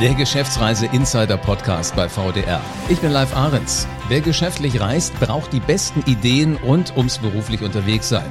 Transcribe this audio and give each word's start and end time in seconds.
Der 0.00 0.14
Geschäftsreise 0.14 0.86
Insider 0.86 1.36
Podcast 1.36 1.94
bei 1.94 2.08
VDR. 2.08 2.62
Ich 2.88 3.00
bin 3.00 3.12
Live 3.12 3.36
Ahrens. 3.36 3.86
Wer 4.08 4.22
geschäftlich 4.22 4.80
reist, 4.80 5.12
braucht 5.20 5.52
die 5.52 5.60
besten 5.60 6.02
Ideen 6.10 6.56
und 6.56 6.96
ums 6.96 7.18
beruflich 7.18 7.60
unterwegs 7.60 8.08
sein. 8.08 8.30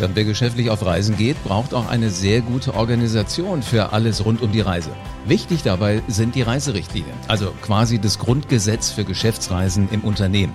Denn 0.00 0.12
wer 0.14 0.24
geschäftlich 0.24 0.70
auf 0.70 0.86
Reisen 0.86 1.18
geht, 1.18 1.36
braucht 1.44 1.74
auch 1.74 1.86
eine 1.90 2.08
sehr 2.08 2.40
gute 2.40 2.72
Organisation 2.72 3.62
für 3.62 3.92
alles 3.92 4.24
rund 4.24 4.40
um 4.40 4.52
die 4.52 4.62
Reise. 4.62 4.88
Wichtig 5.26 5.62
dabei 5.62 6.00
sind 6.08 6.34
die 6.34 6.40
Reiserichtlinien, 6.40 7.14
also 7.28 7.52
quasi 7.60 7.98
das 7.98 8.18
Grundgesetz 8.18 8.90
für 8.90 9.04
Geschäftsreisen 9.04 9.90
im 9.90 10.04
Unternehmen. 10.04 10.54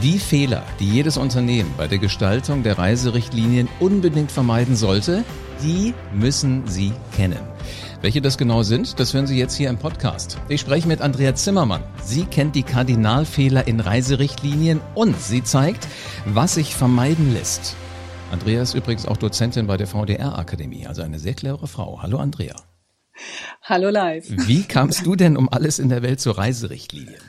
Die 0.00 0.20
Fehler, 0.20 0.62
die 0.78 0.88
jedes 0.88 1.16
Unternehmen 1.16 1.74
bei 1.76 1.88
der 1.88 1.98
Gestaltung 1.98 2.62
der 2.62 2.78
Reiserichtlinien 2.78 3.68
unbedingt 3.80 4.30
vermeiden 4.30 4.76
sollte, 4.76 5.24
die 5.60 5.92
müssen 6.12 6.68
Sie 6.68 6.92
kennen. 7.16 7.40
Welche 8.02 8.20
das 8.20 8.36
genau 8.36 8.64
sind, 8.64 8.98
das 8.98 9.14
hören 9.14 9.28
Sie 9.28 9.38
jetzt 9.38 9.54
hier 9.54 9.70
im 9.70 9.78
Podcast. 9.78 10.36
Ich 10.48 10.60
spreche 10.60 10.88
mit 10.88 11.00
Andrea 11.00 11.36
Zimmermann. 11.36 11.84
Sie 12.02 12.24
kennt 12.24 12.56
die 12.56 12.64
Kardinalfehler 12.64 13.68
in 13.68 13.78
Reiserichtlinien 13.78 14.80
und 14.96 15.16
sie 15.20 15.44
zeigt, 15.44 15.86
was 16.24 16.54
sich 16.56 16.74
vermeiden 16.74 17.32
lässt. 17.32 17.76
Andrea 18.32 18.60
ist 18.60 18.74
übrigens 18.74 19.06
auch 19.06 19.16
Dozentin 19.16 19.68
bei 19.68 19.76
der 19.76 19.86
VDR-Akademie, 19.86 20.88
also 20.88 21.02
eine 21.02 21.20
sehr 21.20 21.34
clevere 21.34 21.68
Frau. 21.68 22.02
Hallo 22.02 22.18
Andrea. 22.18 22.56
Hallo 23.62 23.88
live. 23.88 24.26
Wie 24.28 24.64
kamst 24.64 25.06
du 25.06 25.14
denn 25.14 25.36
um 25.36 25.48
alles 25.48 25.78
in 25.78 25.88
der 25.88 26.02
Welt 26.02 26.20
zu 26.20 26.32
Reiserichtlinien? 26.32 27.22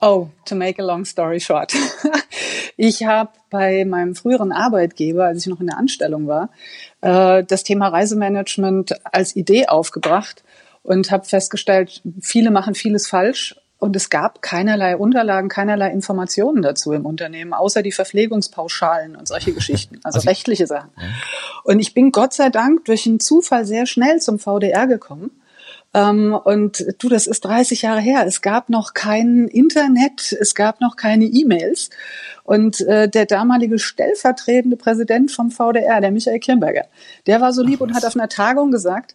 Oh, 0.00 0.28
to 0.44 0.54
make 0.54 0.80
a 0.80 0.86
long 0.86 1.04
story 1.04 1.40
short. 1.40 1.74
Ich 2.80 3.02
habe 3.02 3.32
bei 3.50 3.84
meinem 3.84 4.14
früheren 4.14 4.52
Arbeitgeber, 4.52 5.24
als 5.24 5.40
ich 5.40 5.46
noch 5.48 5.60
in 5.60 5.66
der 5.66 5.78
Anstellung 5.78 6.28
war, 6.28 6.50
äh, 7.00 7.44
das 7.44 7.64
Thema 7.64 7.88
Reisemanagement 7.88 8.94
als 9.04 9.36
Idee 9.36 9.66
aufgebracht 9.66 10.42
und 10.82 11.10
habe 11.10 11.24
festgestellt, 11.24 12.02
viele 12.20 12.50
machen 12.50 12.74
vieles 12.74 13.08
falsch 13.08 13.56
und 13.78 13.94
es 13.94 14.10
gab 14.10 14.42
keinerlei 14.42 14.96
Unterlagen, 14.96 15.48
keinerlei 15.48 15.90
Informationen 15.90 16.62
dazu 16.62 16.92
im 16.92 17.06
Unternehmen, 17.06 17.52
außer 17.52 17.82
die 17.82 17.92
Verpflegungspauschalen 17.92 19.14
und 19.14 19.28
solche 19.28 19.52
Geschichten, 19.52 20.00
also, 20.02 20.18
also 20.18 20.28
rechtliche 20.28 20.66
Sachen. 20.66 20.90
Und 21.64 21.78
ich 21.78 21.94
bin 21.94 22.10
Gott 22.10 22.32
sei 22.32 22.50
Dank 22.50 22.84
durch 22.86 23.06
einen 23.06 23.20
Zufall 23.20 23.64
sehr 23.64 23.86
schnell 23.86 24.20
zum 24.20 24.38
VDR 24.38 24.86
gekommen 24.86 25.30
und 26.00 26.84
du, 26.98 27.08
das 27.08 27.26
ist 27.26 27.44
30 27.44 27.82
Jahre 27.82 28.00
her. 28.00 28.24
Es 28.26 28.42
gab 28.42 28.68
noch 28.68 28.94
kein 28.94 29.48
Internet, 29.48 30.32
es 30.32 30.54
gab 30.54 30.80
noch 30.80 30.96
keine 30.96 31.24
E-Mails. 31.24 31.90
Und 32.44 32.80
äh, 32.82 33.08
der 33.08 33.26
damalige 33.26 33.78
stellvertretende 33.78 34.76
Präsident 34.76 35.30
vom 35.30 35.50
VDR, 35.50 36.00
der 36.00 36.10
Michael 36.10 36.40
Kirnberger, 36.40 36.86
der 37.26 37.40
war 37.40 37.52
so 37.52 37.62
lieb 37.62 37.78
Ach, 37.78 37.86
und 37.86 37.94
hat 37.94 38.04
auf 38.04 38.16
einer 38.16 38.28
Tagung 38.28 38.70
gesagt, 38.70 39.14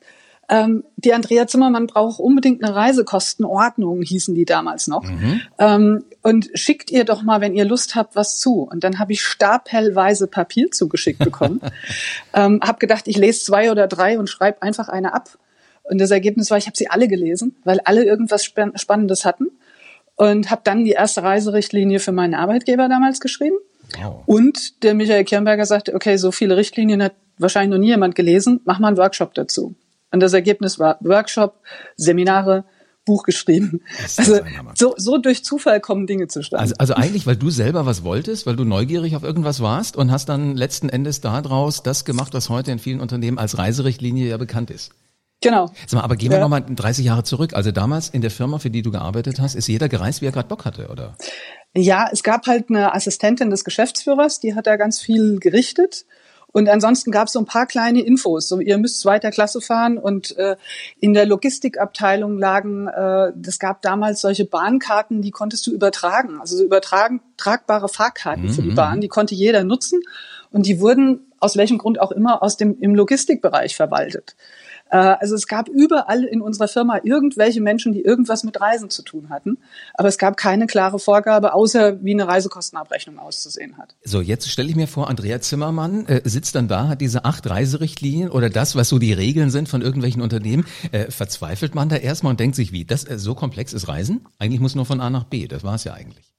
ähm, 0.49 0.83
die 0.97 1.13
Andrea 1.13 1.47
Zimmermann 1.47 1.87
braucht 1.87 2.19
unbedingt 2.19 2.63
eine 2.63 2.75
Reisekostenordnung, 2.75 4.01
hießen 4.01 4.35
die 4.35 4.45
damals 4.45 4.87
noch. 4.87 5.03
Mhm. 5.03 5.41
Ähm, 5.57 6.03
und 6.21 6.49
schickt 6.53 6.91
ihr 6.91 7.05
doch 7.05 7.23
mal, 7.23 7.41
wenn 7.41 7.55
ihr 7.55 7.65
Lust 7.65 7.95
habt, 7.95 8.15
was 8.15 8.39
zu. 8.39 8.67
Und 8.69 8.83
dann 8.83 8.99
habe 8.99 9.13
ich 9.13 9.23
stapelweise 9.23 10.27
Papier 10.27 10.69
zugeschickt 10.71 11.19
bekommen. 11.19 11.61
ähm, 12.33 12.59
habe 12.61 12.79
gedacht, 12.79 13.07
ich 13.07 13.17
lese 13.17 13.45
zwei 13.45 13.71
oder 13.71 13.87
drei 13.87 14.19
und 14.19 14.29
schreibe 14.29 14.61
einfach 14.61 14.89
eine 14.89 15.13
ab. 15.13 15.37
Und 15.83 15.99
das 15.99 16.11
Ergebnis 16.11 16.49
war, 16.49 16.57
ich 16.57 16.65
habe 16.65 16.77
sie 16.77 16.89
alle 16.89 17.07
gelesen, 17.07 17.55
weil 17.63 17.79
alle 17.81 18.03
irgendwas 18.03 18.43
Spannendes 18.43 19.25
hatten. 19.25 19.47
Und 20.15 20.51
habe 20.51 20.61
dann 20.63 20.85
die 20.85 20.91
erste 20.91 21.23
Reiserichtlinie 21.23 21.99
für 21.99 22.11
meinen 22.11 22.35
Arbeitgeber 22.35 22.87
damals 22.87 23.19
geschrieben. 23.19 23.55
Wow. 23.99 24.23
Und 24.27 24.83
der 24.83 24.93
Michael 24.93 25.23
Kirnberger 25.23 25.65
sagte, 25.65 25.95
okay, 25.95 26.17
so 26.17 26.31
viele 26.31 26.55
Richtlinien 26.55 27.01
hat 27.01 27.13
wahrscheinlich 27.37 27.71
noch 27.71 27.79
nie 27.79 27.89
jemand 27.89 28.15
gelesen, 28.15 28.61
mach 28.65 28.79
mal 28.79 28.89
einen 28.89 28.97
Workshop 28.97 29.33
dazu. 29.33 29.75
Und 30.11 30.19
das 30.19 30.33
Ergebnis 30.33 30.77
war 30.77 30.97
Workshop, 31.01 31.59
Seminare, 31.97 32.65
Buch 33.05 33.23
geschrieben. 33.23 33.81
Also 34.17 34.39
so, 34.75 34.93
so 34.97 35.17
durch 35.17 35.43
Zufall 35.43 35.81
kommen 35.81 36.07
Dinge 36.07 36.27
zustande. 36.27 36.61
Also, 36.61 36.75
also 36.77 36.93
eigentlich, 36.93 37.25
weil 37.25 37.35
du 37.35 37.49
selber 37.49 37.85
was 37.85 38.03
wolltest, 38.03 38.45
weil 38.45 38.55
du 38.55 38.63
neugierig 38.63 39.15
auf 39.15 39.23
irgendwas 39.23 39.61
warst 39.61 39.97
und 39.97 40.11
hast 40.11 40.29
dann 40.29 40.55
letzten 40.55 40.89
Endes 40.89 41.19
daraus 41.19 41.83
das 41.83 42.05
gemacht, 42.05 42.33
was 42.33 42.49
heute 42.49 42.71
in 42.71 42.79
vielen 42.79 43.01
Unternehmen 43.01 43.39
als 43.39 43.57
Reiserichtlinie 43.57 44.29
ja 44.29 44.37
bekannt 44.37 44.71
ist. 44.71 44.91
Genau. 45.43 45.69
Sag 45.87 45.99
mal, 45.99 46.03
aber 46.03 46.15
gehen 46.15 46.31
wir 46.31 46.37
ja. 46.37 46.43
nochmal 46.43 46.63
30 46.67 47.05
Jahre 47.05 47.23
zurück. 47.23 47.53
Also 47.53 47.71
damals 47.71 48.09
in 48.09 48.21
der 48.21 48.31
Firma, 48.31 48.59
für 48.59 48.69
die 48.69 48.81
du 48.81 48.91
gearbeitet 48.91 49.39
hast, 49.41 49.55
ist 49.55 49.67
jeder 49.67 49.89
gereist, 49.89 50.21
wie 50.21 50.25
er 50.25 50.31
gerade 50.31 50.47
Bock 50.47 50.63
hatte, 50.63 50.87
oder? 50.87 51.15
Ja, 51.75 52.07
es 52.11 52.23
gab 52.23 52.47
halt 52.47 52.69
eine 52.69 52.93
Assistentin 52.95 53.49
des 53.49 53.63
Geschäftsführers, 53.63 54.39
die 54.39 54.55
hat 54.55 54.67
da 54.67 54.77
ganz 54.77 55.01
viel 55.01 55.39
gerichtet. 55.39 56.05
Und 56.53 56.69
ansonsten 56.69 57.11
gab 57.11 57.27
es 57.27 57.33
so 57.33 57.39
ein 57.39 57.45
paar 57.45 57.65
kleine 57.65 58.01
Infos. 58.01 58.47
So, 58.47 58.59
ihr 58.59 58.77
müsst 58.77 58.99
zweiter 58.99 59.31
Klasse 59.31 59.59
fahren 59.59 59.97
und 59.97 60.37
äh, 60.37 60.55
in 60.99 61.15
der 61.15 61.25
Logistikabteilung 61.25 62.37
lagen, 62.37 62.87
äh, 62.87 63.33
das 63.35 63.57
gab 63.57 63.81
damals 63.81 64.21
solche 64.21 64.45
Bahnkarten, 64.45 65.23
die 65.23 65.31
konntest 65.31 65.65
du 65.65 65.71
übertragen. 65.71 66.39
Also 66.39 66.57
so 66.57 66.63
übertragen, 66.63 67.21
tragbare 67.37 67.89
Fahrkarten 67.89 68.45
mhm. 68.45 68.49
für 68.53 68.61
die 68.61 68.69
mhm. 68.69 68.75
Bahn, 68.75 69.01
die 69.01 69.07
konnte 69.07 69.33
jeder 69.33 69.63
nutzen. 69.63 69.99
Und 70.51 70.67
die 70.67 70.79
wurden 70.79 71.31
aus 71.39 71.57
welchem 71.57 71.79
Grund 71.79 71.99
auch 71.99 72.11
immer 72.11 72.43
aus 72.43 72.55
dem 72.55 72.79
im 72.79 72.93
Logistikbereich 72.93 73.75
verwaltet. 73.75 74.35
Äh, 74.89 74.97
also 74.97 75.35
es 75.35 75.47
gab 75.47 75.69
überall 75.69 76.23
in 76.23 76.41
unserer 76.41 76.67
Firma 76.67 76.99
irgendwelche 77.03 77.61
Menschen, 77.61 77.93
die 77.93 78.01
irgendwas 78.01 78.43
mit 78.43 78.59
Reisen 78.61 78.89
zu 78.89 79.01
tun 79.01 79.29
hatten. 79.29 79.57
Aber 79.93 80.07
es 80.07 80.17
gab 80.17 80.37
keine 80.37 80.67
klare 80.67 80.99
Vorgabe, 80.99 81.53
außer 81.53 82.03
wie 82.03 82.13
eine 82.13 82.27
Reisekostenabrechnung 82.27 83.19
auszusehen 83.19 83.77
hat. 83.77 83.95
So, 84.03 84.21
jetzt 84.21 84.49
stelle 84.49 84.69
ich 84.69 84.75
mir 84.75 84.87
vor, 84.87 85.09
Andrea 85.09 85.41
Zimmermann 85.41 86.05
äh, 86.07 86.21
sitzt 86.23 86.55
dann 86.55 86.67
da, 86.67 86.87
hat 86.87 87.01
diese 87.01 87.25
acht 87.25 87.49
Reiserichtlinien 87.49 88.29
oder 88.29 88.49
das, 88.49 88.75
was 88.75 88.89
so 88.89 88.99
die 88.99 89.13
Regeln 89.13 89.49
sind 89.49 89.69
von 89.69 89.81
irgendwelchen 89.81 90.21
Unternehmen. 90.21 90.65
Äh, 90.91 91.11
verzweifelt 91.11 91.75
man 91.75 91.89
da 91.89 91.95
erstmal 91.95 92.31
und 92.31 92.39
denkt 92.39 92.55
sich, 92.55 92.71
wie, 92.71 92.85
das 92.85 93.03
äh, 93.03 93.17
so 93.17 93.35
komplex 93.35 93.73
ist 93.73 93.87
Reisen? 93.87 94.25
Eigentlich 94.39 94.59
muss 94.59 94.75
nur 94.75 94.85
von 94.85 95.01
A 95.01 95.09
nach 95.09 95.25
B, 95.25 95.47
das 95.47 95.63
war 95.63 95.75
es 95.75 95.83
ja 95.83 95.93
eigentlich. 95.93 96.32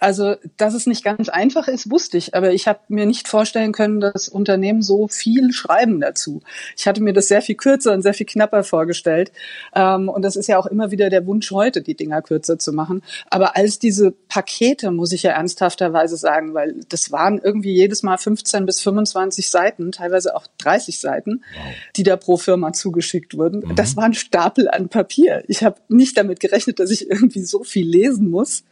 Also, 0.00 0.36
dass 0.56 0.74
es 0.74 0.86
nicht 0.86 1.04
ganz 1.04 1.28
einfach 1.28 1.68
ist, 1.68 1.90
wusste 1.90 2.18
ich, 2.18 2.34
aber 2.34 2.52
ich 2.52 2.68
habe 2.68 2.80
mir 2.88 3.06
nicht 3.06 3.28
vorstellen 3.28 3.72
können, 3.72 4.00
dass 4.00 4.28
Unternehmen 4.28 4.82
so 4.82 5.08
viel 5.08 5.52
schreiben 5.52 6.00
dazu. 6.00 6.42
Ich 6.76 6.86
hatte 6.86 7.02
mir 7.02 7.12
das 7.12 7.28
sehr 7.28 7.42
viel 7.42 7.56
kürzer 7.56 7.92
und 7.92 8.02
sehr 8.02 8.14
viel 8.14 8.26
knapper 8.26 8.62
vorgestellt. 8.62 9.32
Ähm, 9.74 10.08
und 10.08 10.22
das 10.22 10.36
ist 10.36 10.46
ja 10.46 10.58
auch 10.58 10.66
immer 10.66 10.90
wieder 10.90 11.10
der 11.10 11.26
Wunsch 11.26 11.50
heute, 11.50 11.82
die 11.82 11.96
Dinger 11.96 12.22
kürzer 12.22 12.58
zu 12.58 12.72
machen. 12.72 13.02
Aber 13.30 13.56
als 13.56 13.78
diese 13.78 14.12
Pakete, 14.12 14.90
muss 14.90 15.12
ich 15.12 15.24
ja 15.24 15.32
ernsthafterweise 15.32 16.16
sagen, 16.16 16.54
weil 16.54 16.76
das 16.88 17.10
waren 17.10 17.38
irgendwie 17.38 17.72
jedes 17.72 18.02
Mal 18.02 18.18
15 18.18 18.66
bis 18.66 18.80
25 18.80 19.50
Seiten, 19.50 19.92
teilweise 19.92 20.36
auch 20.36 20.46
30 20.58 21.00
Seiten, 21.00 21.42
wow. 21.54 21.74
die 21.96 22.02
da 22.02 22.16
pro 22.16 22.36
Firma 22.36 22.72
zugeschickt 22.72 23.36
wurden. 23.36 23.60
Mhm. 23.60 23.76
Das 23.76 23.96
war 23.96 24.04
ein 24.04 24.14
Stapel 24.14 24.68
an 24.68 24.88
Papier. 24.88 25.42
Ich 25.48 25.64
habe 25.64 25.80
nicht 25.88 26.16
damit 26.16 26.40
gerechnet, 26.40 26.78
dass 26.78 26.90
ich 26.90 27.10
irgendwie 27.10 27.42
so 27.42 27.64
viel 27.64 27.88
lesen 27.88 28.30
muss. 28.30 28.64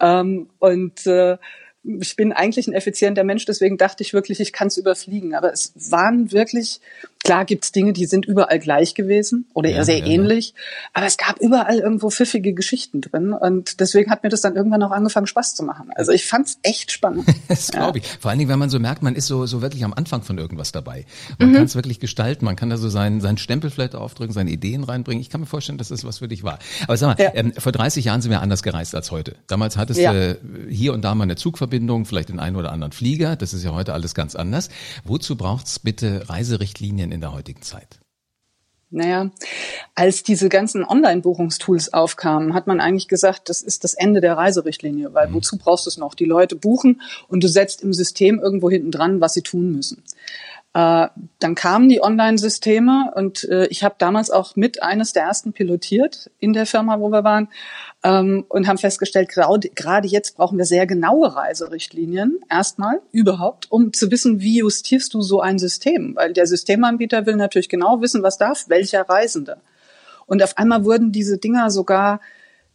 Ähm, 0.00 0.48
und 0.66 1.06
äh, 1.06 1.38
ich 2.00 2.16
bin 2.16 2.32
eigentlich 2.32 2.66
ein 2.66 2.74
effizienter 2.74 3.24
Mensch, 3.24 3.44
deswegen 3.44 3.76
dachte 3.76 4.02
ich 4.02 4.12
wirklich, 4.12 4.40
ich 4.40 4.52
kann 4.52 4.68
es 4.68 4.76
überfliegen. 4.76 5.34
Aber 5.34 5.52
es 5.52 5.72
waren 5.90 6.32
wirklich, 6.32 6.80
klar 7.26 7.44
gibt's 7.44 7.72
Dinge, 7.72 7.92
die 7.92 8.06
sind 8.06 8.24
überall 8.24 8.60
gleich 8.60 8.94
gewesen 8.94 9.46
oder 9.52 9.68
ja, 9.68 9.84
sehr 9.84 9.98
ja. 9.98 10.06
ähnlich, 10.06 10.54
aber 10.92 11.06
es 11.06 11.16
gab 11.16 11.40
überall 11.40 11.78
irgendwo 11.80 12.08
pfiffige 12.08 12.54
Geschichten 12.54 13.00
drin 13.00 13.32
und 13.32 13.80
deswegen 13.80 14.10
hat 14.10 14.22
mir 14.22 14.28
das 14.28 14.42
dann 14.42 14.54
irgendwann 14.54 14.82
auch 14.84 14.92
angefangen, 14.92 15.26
Spaß 15.26 15.56
zu 15.56 15.64
machen. 15.64 15.90
Also 15.96 16.12
ich 16.12 16.24
fand's 16.24 16.58
echt 16.62 16.92
spannend. 16.92 17.26
das 17.48 17.72
glaube 17.72 17.98
ich. 17.98 18.06
Vor 18.06 18.30
allen 18.30 18.38
Dingen, 18.38 18.48
wenn 18.48 18.60
man 18.60 18.70
so 18.70 18.78
merkt, 18.78 19.02
man 19.02 19.16
ist 19.16 19.26
so, 19.26 19.44
so 19.46 19.60
wirklich 19.60 19.84
am 19.84 19.92
Anfang 19.92 20.22
von 20.22 20.38
irgendwas 20.38 20.70
dabei. 20.70 21.04
Man 21.38 21.50
mhm. 21.50 21.54
kann 21.54 21.64
es 21.64 21.74
wirklich 21.74 21.98
gestalten, 21.98 22.44
man 22.44 22.54
kann 22.54 22.70
da 22.70 22.76
so 22.76 22.88
seinen, 22.88 23.20
seinen 23.20 23.38
Stempel 23.38 23.70
vielleicht 23.70 23.96
aufdrücken, 23.96 24.32
seine 24.32 24.50
Ideen 24.50 24.84
reinbringen. 24.84 25.20
Ich 25.20 25.28
kann 25.28 25.40
mir 25.40 25.48
vorstellen, 25.48 25.78
dass 25.78 25.88
das 25.88 26.04
was 26.04 26.18
für 26.18 26.28
dich 26.28 26.44
war. 26.44 26.60
Aber 26.84 26.96
sag 26.96 27.18
mal, 27.18 27.24
ja. 27.24 27.32
ähm, 27.34 27.52
vor 27.58 27.72
30 27.72 28.04
Jahren 28.04 28.22
sind 28.22 28.30
wir 28.30 28.40
anders 28.40 28.62
gereist 28.62 28.94
als 28.94 29.10
heute. 29.10 29.34
Damals 29.48 29.76
hattest 29.76 29.98
du 29.98 30.38
hier 30.70 30.92
und 30.92 31.02
da 31.02 31.14
mal 31.14 31.24
eine 31.24 31.36
Zugverbindung 31.36 32.04
vielleicht 32.04 32.28
den 32.28 32.38
einen 32.38 32.54
oder 32.54 32.70
anderen 32.70 32.92
Flieger. 32.92 33.34
Das 33.34 33.52
ist 33.52 33.64
ja 33.64 33.72
heute 33.72 33.94
alles 33.94 34.14
ganz 34.14 34.36
anders. 34.36 34.68
Wozu 35.04 35.34
braucht 35.34 35.66
es 35.66 35.80
bitte 35.80 36.28
Reiserichtlinien 36.28 37.15
in 37.16 37.20
der 37.20 37.32
heutigen 37.32 37.62
Zeit? 37.62 37.98
Naja, 38.88 39.30
als 39.96 40.22
diese 40.22 40.48
ganzen 40.48 40.84
Online-Buchungstools 40.84 41.92
aufkamen, 41.92 42.54
hat 42.54 42.68
man 42.68 42.80
eigentlich 42.80 43.08
gesagt, 43.08 43.48
das 43.48 43.60
ist 43.60 43.82
das 43.82 43.94
Ende 43.94 44.20
der 44.20 44.36
Reiserichtlinie, 44.36 45.12
weil 45.12 45.28
mhm. 45.28 45.34
wozu 45.34 45.58
brauchst 45.58 45.86
du 45.86 45.90
es 45.90 45.96
noch? 45.96 46.14
Die 46.14 46.24
Leute 46.24 46.54
buchen 46.54 47.02
und 47.26 47.42
du 47.42 47.48
setzt 47.48 47.82
im 47.82 47.92
System 47.92 48.38
irgendwo 48.38 48.70
hinten 48.70 48.92
dran, 48.92 49.20
was 49.20 49.34
sie 49.34 49.42
tun 49.42 49.72
müssen. 49.72 50.04
Äh, 50.76 51.08
dann 51.38 51.54
kamen 51.54 51.88
die 51.88 52.02
Online-Systeme 52.02 53.10
und 53.14 53.44
äh, 53.44 53.66
ich 53.68 53.82
habe 53.82 53.94
damals 53.96 54.30
auch 54.30 54.56
mit 54.56 54.82
eines 54.82 55.14
der 55.14 55.22
ersten 55.22 55.54
pilotiert 55.54 56.30
in 56.38 56.52
der 56.52 56.66
Firma, 56.66 57.00
wo 57.00 57.08
wir 57.08 57.24
waren 57.24 57.48
ähm, 58.04 58.44
und 58.50 58.68
haben 58.68 58.76
festgestellt, 58.76 59.30
gerade 59.30 60.06
jetzt 60.06 60.36
brauchen 60.36 60.58
wir 60.58 60.66
sehr 60.66 60.86
genaue 60.86 61.34
Reiserichtlinien 61.34 62.40
erstmal 62.50 63.00
überhaupt, 63.10 63.72
um 63.72 63.94
zu 63.94 64.10
wissen, 64.10 64.40
wie 64.40 64.58
justierst 64.58 65.14
du 65.14 65.22
so 65.22 65.40
ein 65.40 65.58
System, 65.58 66.14
weil 66.14 66.34
der 66.34 66.46
Systemanbieter 66.46 67.24
will 67.24 67.36
natürlich 67.36 67.70
genau 67.70 68.02
wissen, 68.02 68.22
was 68.22 68.36
darf 68.36 68.68
welcher 68.68 69.08
Reisende. 69.08 69.62
Und 70.26 70.42
auf 70.42 70.58
einmal 70.58 70.84
wurden 70.84 71.10
diese 71.10 71.38
Dinger 71.38 71.70
sogar 71.70 72.20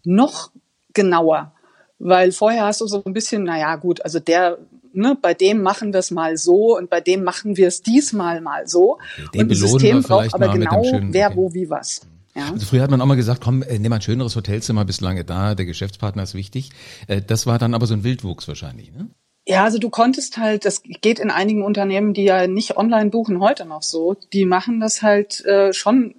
noch 0.04 0.50
genauer, 0.96 1.54
weil 2.00 2.32
vorher 2.32 2.66
hast 2.66 2.82
du 2.82 2.88
so 2.88 3.04
ein 3.06 3.14
bisschen, 3.14 3.44
naja 3.44 3.76
gut, 3.76 4.04
also 4.04 4.20
der 4.20 4.58
ne, 4.94 5.18
bei 5.22 5.34
dem 5.34 5.62
machen 5.62 5.94
wir 5.94 6.00
es 6.00 6.12
mal 6.12 6.38
so 6.38 6.78
und 6.78 6.90
bei 6.90 7.02
dem 7.02 7.24
machen 7.24 7.58
wir 7.58 7.68
es 7.68 7.82
diesmal 7.82 8.42
mal 8.42 8.68
so. 8.68 8.98
Den 9.34 9.44
und 9.44 9.52
das 9.52 9.60
System 9.60 10.02
braucht 10.02 10.34
aber 10.34 10.50
genau, 10.50 10.84
wer, 10.84 11.28
okay. 11.28 11.36
wo, 11.36 11.54
wie, 11.54 11.70
was. 11.70 12.02
Ja. 12.36 12.52
Also 12.52 12.66
früher 12.66 12.82
hat 12.82 12.92
man 12.92 13.02
auch 13.02 13.06
mal 13.06 13.16
gesagt, 13.16 13.42
komm, 13.44 13.62
äh, 13.62 13.78
nimm 13.78 13.90
mal 13.90 13.98
ein 13.98 14.02
schöneres 14.02 14.36
Hotelzimmer, 14.36 14.86
bist 14.86 15.02
lange 15.02 15.26
da, 15.26 15.56
der 15.56 15.66
Geschäftspartner 15.66 16.24
ist 16.24 16.34
wichtig. 16.34 16.70
Äh, 17.08 17.22
das 17.22 17.46
war 17.46 17.60
dann 17.60 17.74
aber 17.74 17.88
so 17.88 17.94
ein 17.94 18.04
Wildwuchs 18.04 18.48
wahrscheinlich, 18.48 18.92
ne? 18.94 19.10
Ja, 19.48 19.64
also 19.64 19.80
du 19.80 19.90
konntest 19.90 20.38
halt, 20.38 20.66
das 20.66 20.84
geht 20.84 21.20
in 21.20 21.32
einigen 21.32 21.64
Unternehmen, 21.64 22.14
die 22.14 22.24
ja 22.24 22.46
nicht 22.46 22.78
online 22.78 23.10
buchen, 23.10 23.40
heute 23.40 23.66
noch 23.66 23.82
so. 23.82 24.16
Die 24.34 24.46
machen 24.46 24.80
das 24.80 25.02
halt 25.02 25.44
äh, 25.46 25.74
schon 25.74 26.14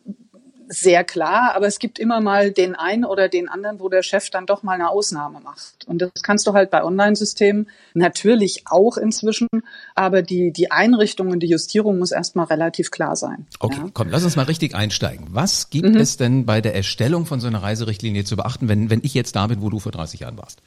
sehr 0.73 1.05
klar, 1.05 1.55
aber 1.55 1.67
es 1.67 1.79
gibt 1.79 1.99
immer 1.99 2.21
mal 2.21 2.51
den 2.51 2.75
einen 2.75 3.05
oder 3.05 3.29
den 3.29 3.49
anderen, 3.49 3.79
wo 3.79 3.91
der 3.91 4.03
Chef 4.03 4.31
dann 4.31 4.47
doch 4.47 4.63
mal 4.63 4.73
eine 4.73 4.89
Ausnahme 4.89 5.41
macht. 5.41 5.87
Und 5.87 6.01
das 6.01 6.11
kannst 6.23 6.47
du 6.47 6.55
halt 6.55 6.71
bei 6.71 6.83
Online-Systemen 6.83 7.69
natürlich 7.93 8.63
auch 8.65 8.97
inzwischen, 8.97 9.49
aber 9.95 10.23
die, 10.23 10.51
die 10.51 10.71
Einrichtung 10.71 11.29
und 11.31 11.41
die 11.41 11.49
Justierung 11.49 11.99
muss 11.99 12.11
erstmal 12.11 12.47
relativ 12.47 12.91
klar 12.91 13.17
sein. 13.17 13.47
Okay, 13.61 13.81
ja. 13.83 13.91
komm, 13.93 14.09
lass 14.09 14.25
uns 14.25 14.35
mal 14.37 14.45
richtig 14.45 14.75
einsteigen. 14.75 15.27
Was 15.31 15.69
gibt 15.69 15.91
mhm. 15.91 16.01
es 16.01 16.17
denn 16.17 16.47
bei 16.47 16.63
der 16.63 16.75
Erstellung 16.75 17.27
von 17.27 17.39
so 17.39 17.49
einer 17.49 17.63
Reiserichtlinie 17.63 18.25
zu 18.25 18.37
beachten, 18.37 18.69
wenn, 18.69 18.89
wenn 18.89 19.01
ich 19.03 19.13
jetzt 19.13 19.37
da 19.37 19.47
bin, 19.47 19.61
wo 19.61 19.69
du 19.69 19.79
vor 19.79 19.93
30 19.93 20.21
Jahren 20.21 20.39
warst? 20.39 20.63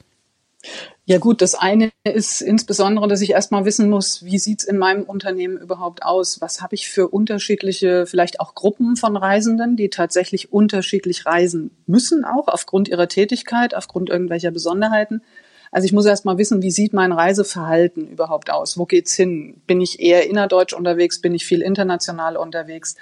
Ja 1.08 1.18
gut, 1.18 1.40
das 1.40 1.54
eine 1.54 1.92
ist 2.02 2.40
insbesondere, 2.40 3.06
dass 3.06 3.20
ich 3.20 3.30
erstmal 3.30 3.64
wissen 3.64 3.88
muss, 3.88 4.24
wie 4.24 4.40
sieht's 4.40 4.64
in 4.64 4.76
meinem 4.76 5.04
Unternehmen 5.04 5.56
überhaupt 5.56 6.02
aus? 6.02 6.40
Was 6.40 6.62
habe 6.62 6.74
ich 6.74 6.88
für 6.88 7.06
unterschiedliche, 7.06 8.06
vielleicht 8.06 8.40
auch 8.40 8.56
Gruppen 8.56 8.96
von 8.96 9.16
Reisenden, 9.16 9.76
die 9.76 9.88
tatsächlich 9.88 10.52
unterschiedlich 10.52 11.24
reisen 11.24 11.70
müssen, 11.86 12.24
auch 12.24 12.48
aufgrund 12.48 12.88
ihrer 12.88 13.06
Tätigkeit, 13.06 13.72
aufgrund 13.72 14.10
irgendwelcher 14.10 14.50
Besonderheiten. 14.50 15.22
Also 15.70 15.86
ich 15.86 15.92
muss 15.92 16.06
erstmal 16.06 16.38
wissen, 16.38 16.62
wie 16.62 16.72
sieht 16.72 16.92
mein 16.92 17.12
Reiseverhalten 17.12 18.08
überhaupt 18.08 18.50
aus? 18.50 18.76
Wo 18.76 18.84
geht's 18.84 19.14
hin? 19.14 19.60
Bin 19.68 19.80
ich 19.80 20.00
eher 20.00 20.28
innerdeutsch 20.28 20.72
unterwegs? 20.72 21.20
Bin 21.20 21.34
ich 21.34 21.46
viel 21.46 21.62
international 21.62 22.36
unterwegs? 22.36 22.96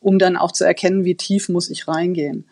Um 0.00 0.18
dann 0.18 0.36
auch 0.36 0.52
zu 0.52 0.64
erkennen, 0.64 1.04
wie 1.06 1.14
tief 1.14 1.48
muss 1.48 1.70
ich 1.70 1.88
reingehen. 1.88 2.44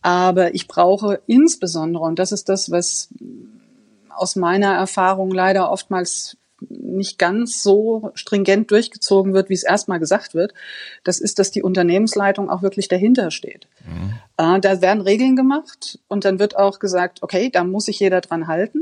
Aber 0.00 0.54
ich 0.54 0.68
brauche 0.68 1.20
insbesondere, 1.26 2.04
und 2.04 2.18
das 2.18 2.32
ist 2.32 2.48
das, 2.48 2.70
was 2.70 3.08
aus 4.18 4.36
meiner 4.36 4.74
Erfahrung 4.74 5.30
leider 5.30 5.70
oftmals 5.70 6.36
nicht 6.60 7.18
ganz 7.18 7.62
so 7.62 8.10
stringent 8.14 8.70
durchgezogen 8.70 9.32
wird, 9.32 9.48
wie 9.48 9.54
es 9.54 9.62
erstmal 9.62 10.00
gesagt 10.00 10.34
wird, 10.34 10.54
das 11.04 11.20
ist, 11.20 11.38
dass 11.38 11.50
die 11.50 11.62
Unternehmensleitung 11.62 12.50
auch 12.50 12.62
wirklich 12.62 12.88
dahinter 12.88 13.30
steht. 13.30 13.68
Mhm. 13.88 14.14
Äh, 14.36 14.60
da 14.60 14.80
werden 14.80 15.00
Regeln 15.00 15.34
gemacht 15.34 15.98
und 16.08 16.24
dann 16.24 16.38
wird 16.38 16.56
auch 16.56 16.78
gesagt, 16.78 17.22
okay, 17.22 17.50
da 17.50 17.64
muss 17.64 17.86
sich 17.86 17.98
jeder 17.98 18.20
dran 18.20 18.46
halten. 18.46 18.80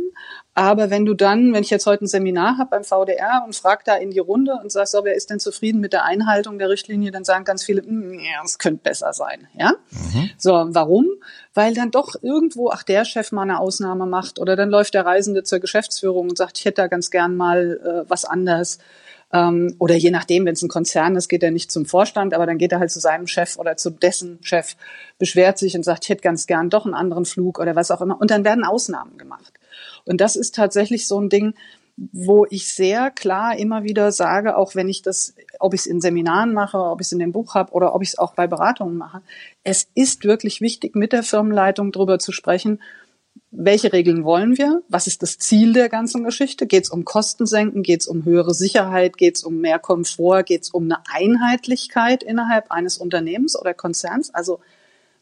Aber 0.55 0.91
wenn 0.91 1.05
du 1.05 1.15
dann, 1.15 1.53
wenn 1.53 1.63
ich 1.63 1.71
jetzt 1.71 1.87
heute 1.87 2.05
ein 2.05 2.09
Seminar 2.09 2.59
habe 2.59 2.71
beim 2.71 2.85
VDR 2.85 3.43
und 3.45 3.55
frag 3.55 3.85
da 3.85 3.95
in 3.95 4.11
die 4.11 4.19
Runde 4.19 4.59
und 4.63 4.73
sag 4.73 4.89
so, 4.89 5.05
wer 5.05 5.15
ist 5.15 5.31
denn 5.31 5.39
zufrieden 5.39 5.81
mit 5.81 5.93
der 5.93 6.05
Einhaltung 6.05 6.59
der 6.59 6.71
Richtlinie, 6.71 7.11
dann 7.11 7.25
sagen 7.25 7.45
ganz 7.45 7.63
viele, 7.63 7.83
mm, 7.83 8.21
ja, 8.21 8.43
es 8.45 8.59
könnte 8.59 8.83
besser 8.83 9.13
sein. 9.13 9.49
Ja? 9.55 9.75
Mhm. 9.91 10.31
So, 10.39 10.53
warum? 10.69 11.07
Weil 11.55 11.75
dann 11.75 11.91
doch 11.91 12.15
irgendwo, 12.23 12.71
ach, 12.71 12.83
der 12.83 13.05
Chef 13.05 13.33
mal 13.33 13.43
eine 13.43 13.61
Ausnahme 13.61 14.07
macht 14.07 14.39
oder 14.39 14.57
dann 14.57 14.71
läuft 14.71 14.95
der 14.95 15.07
Reisende 15.07 15.43
zur 15.43 15.61
Geschäftsführung 15.61 16.29
und 16.31 16.39
sagt, 16.39 16.59
ich 16.59 16.65
hätte 16.65 16.83
da 16.83 16.87
ganz 16.87 17.11
gern 17.11 17.37
mal 17.37 18.05
äh, 18.07 18.11
was 18.11 18.25
anders. 18.25 18.79
Ähm, 19.33 19.75
oder 19.79 19.95
je 19.95 20.11
nachdem, 20.11 20.47
wenn 20.47 20.55
es 20.55 20.63
ein 20.63 20.69
Konzern 20.69 21.17
ist, 21.17 21.29
geht 21.29 21.43
er 21.43 21.51
nicht 21.51 21.73
zum 21.73 21.87
Vorstand, 21.87 22.33
aber 22.35 22.47
dann 22.47 22.59
geht 22.59 22.73
er 22.73 22.79
halt 22.79 22.91
zu 22.91 23.01
seinem 23.01 23.27
Chef 23.27 23.57
oder 23.59 23.77
zu 23.77 23.91
dessen 23.91 24.39
Chef, 24.43 24.77
beschwert 25.19 25.59
sich 25.59 25.77
und 25.77 25.85
sagt, 25.85 26.05
ich 26.05 26.11
hätte 26.11 26.23
ganz 26.23 26.47
gern 26.47 26.71
doch 26.71 26.85
einen 26.85 26.95
anderen 26.95 27.25
Flug 27.25 27.59
oder 27.59 27.75
was 27.75 27.91
auch 27.91 28.01
immer. 28.01 28.21
Und 28.21 28.31
dann 28.31 28.45
werden 28.45 28.65
Ausnahmen 28.65 29.19
gemacht. 29.19 29.53
Und 30.05 30.21
das 30.21 30.37
ist 30.37 30.55
tatsächlich 30.55 31.07
so 31.07 31.21
ein 31.21 31.29
Ding, 31.29 31.55
wo 31.97 32.47
ich 32.51 32.73
sehr 32.73 33.11
klar 33.11 33.59
immer 33.59 33.83
wieder 33.83 34.13
sage, 34.13 34.57
auch 34.57 34.75
wenn 34.75 34.89
ich 34.89 35.01
das, 35.01 35.35
ob 35.59 35.73
ich 35.73 35.81
es 35.81 35.87
in 35.87 36.03
Seminaren 36.03 36.53
mache, 36.53 36.79
ob 36.79 37.01
ich 37.01 37.07
es 37.07 37.13
in 37.13 37.19
dem 37.19 37.33
Buch 37.33 37.55
habe 37.55 37.73
oder 37.73 37.95
ob 37.95 38.03
ich 38.03 38.11
es 38.11 38.19
auch 38.19 38.35
bei 38.35 38.47
Beratungen 38.47 38.97
mache, 38.97 39.23
es 39.65 39.89
ist 39.95 40.25
wirklich 40.25 40.61
wichtig, 40.61 40.95
mit 40.95 41.13
der 41.13 41.23
Firmenleitung 41.23 41.93
darüber 41.93 42.19
zu 42.19 42.33
sprechen, 42.33 42.81
welche 43.59 43.93
Regeln 43.93 44.25
wollen 44.25 44.59
wir? 44.59 44.83
Was 44.89 45.07
ist 45.07 45.23
das 45.23 45.39
Ziel 45.39 45.73
der 45.73 45.89
ganzen 45.89 46.25
Geschichte? 46.25 46.67
Geht 46.67 46.85
es 46.85 46.91
um 46.91 47.05
Kostensenken? 47.05 47.83
Geht 47.83 48.03
es 48.03 48.07
um 48.07 48.25
höhere 48.25 48.55
Sicherheit? 48.55 49.17
Geht 49.17 49.37
es 49.37 49.45
um 49.45 49.61
mehr 49.61 49.79
Komfort? 49.79 50.45
Geht 50.45 50.63
es 50.63 50.71
um 50.71 50.85
eine 50.85 50.99
Einheitlichkeit 51.11 52.23
innerhalb 52.23 52.71
eines 52.71 52.99
Unternehmens 52.99 53.59
oder 53.59 53.73
Konzerns? 53.73 54.33
Also 54.35 54.61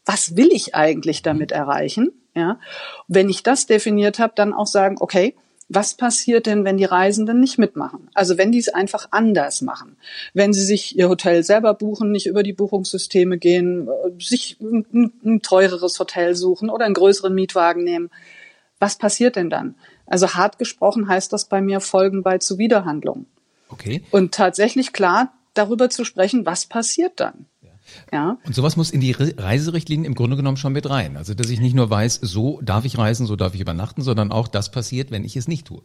was 0.05 0.35
will 0.35 0.49
ich 0.51 0.75
eigentlich 0.75 1.21
damit 1.21 1.51
erreichen? 1.51 2.11
Ja, 2.35 2.59
wenn 3.07 3.29
ich 3.29 3.43
das 3.43 3.65
definiert 3.65 4.19
habe, 4.19 4.33
dann 4.35 4.53
auch 4.53 4.67
sagen, 4.67 4.97
okay, 4.99 5.35
was 5.67 5.95
passiert 5.95 6.45
denn, 6.45 6.63
wenn 6.63 6.77
die 6.77 6.85
Reisenden 6.85 7.39
nicht 7.39 7.57
mitmachen? 7.57 8.09
Also 8.13 8.37
wenn 8.37 8.51
die 8.51 8.59
es 8.59 8.69
einfach 8.69 9.07
anders 9.11 9.61
machen, 9.61 9.97
wenn 10.33 10.53
sie 10.53 10.63
sich 10.63 10.97
ihr 10.97 11.09
Hotel 11.09 11.43
selber 11.43 11.73
buchen, 11.73 12.11
nicht 12.11 12.27
über 12.27 12.43
die 12.43 12.53
Buchungssysteme 12.53 13.37
gehen, 13.37 13.89
sich 14.19 14.57
ein, 14.61 15.11
ein 15.23 15.41
teureres 15.41 15.99
Hotel 15.99 16.35
suchen 16.35 16.69
oder 16.69 16.85
einen 16.85 16.93
größeren 16.93 17.33
Mietwagen 17.33 17.83
nehmen. 17.83 18.11
Was 18.79 18.97
passiert 18.97 19.37
denn 19.37 19.49
dann? 19.49 19.75
Also 20.05 20.35
hart 20.35 20.59
gesprochen 20.59 21.07
heißt 21.07 21.33
das 21.33 21.45
bei 21.45 21.61
mir 21.61 21.79
Folgen 21.79 22.21
bei 22.21 22.37
Zuwiderhandlungen. 22.37 23.25
Okay. 23.69 24.03
Und 24.11 24.33
tatsächlich 24.35 24.93
klar 24.93 25.33
darüber 25.55 25.89
zu 25.89 26.03
sprechen, 26.03 26.45
was 26.45 26.67
passiert 26.67 27.19
dann? 27.19 27.47
Ja. 28.11 28.37
Und 28.45 28.55
sowas 28.55 28.77
muss 28.77 28.91
in 28.91 29.01
die 29.01 29.11
Reiserichtlinien 29.11 30.05
im 30.05 30.15
Grunde 30.15 30.35
genommen 30.35 30.57
schon 30.57 30.73
mit 30.73 30.89
rein. 30.89 31.17
Also, 31.17 31.33
dass 31.33 31.49
ich 31.49 31.59
nicht 31.59 31.75
nur 31.75 31.89
weiß, 31.89 32.19
so 32.21 32.59
darf 32.61 32.85
ich 32.85 32.97
reisen, 32.97 33.25
so 33.25 33.35
darf 33.35 33.53
ich 33.55 33.61
übernachten, 33.61 34.01
sondern 34.01 34.31
auch 34.31 34.47
das 34.47 34.71
passiert, 34.71 35.11
wenn 35.11 35.23
ich 35.23 35.35
es 35.35 35.47
nicht 35.47 35.67
tue. 35.67 35.81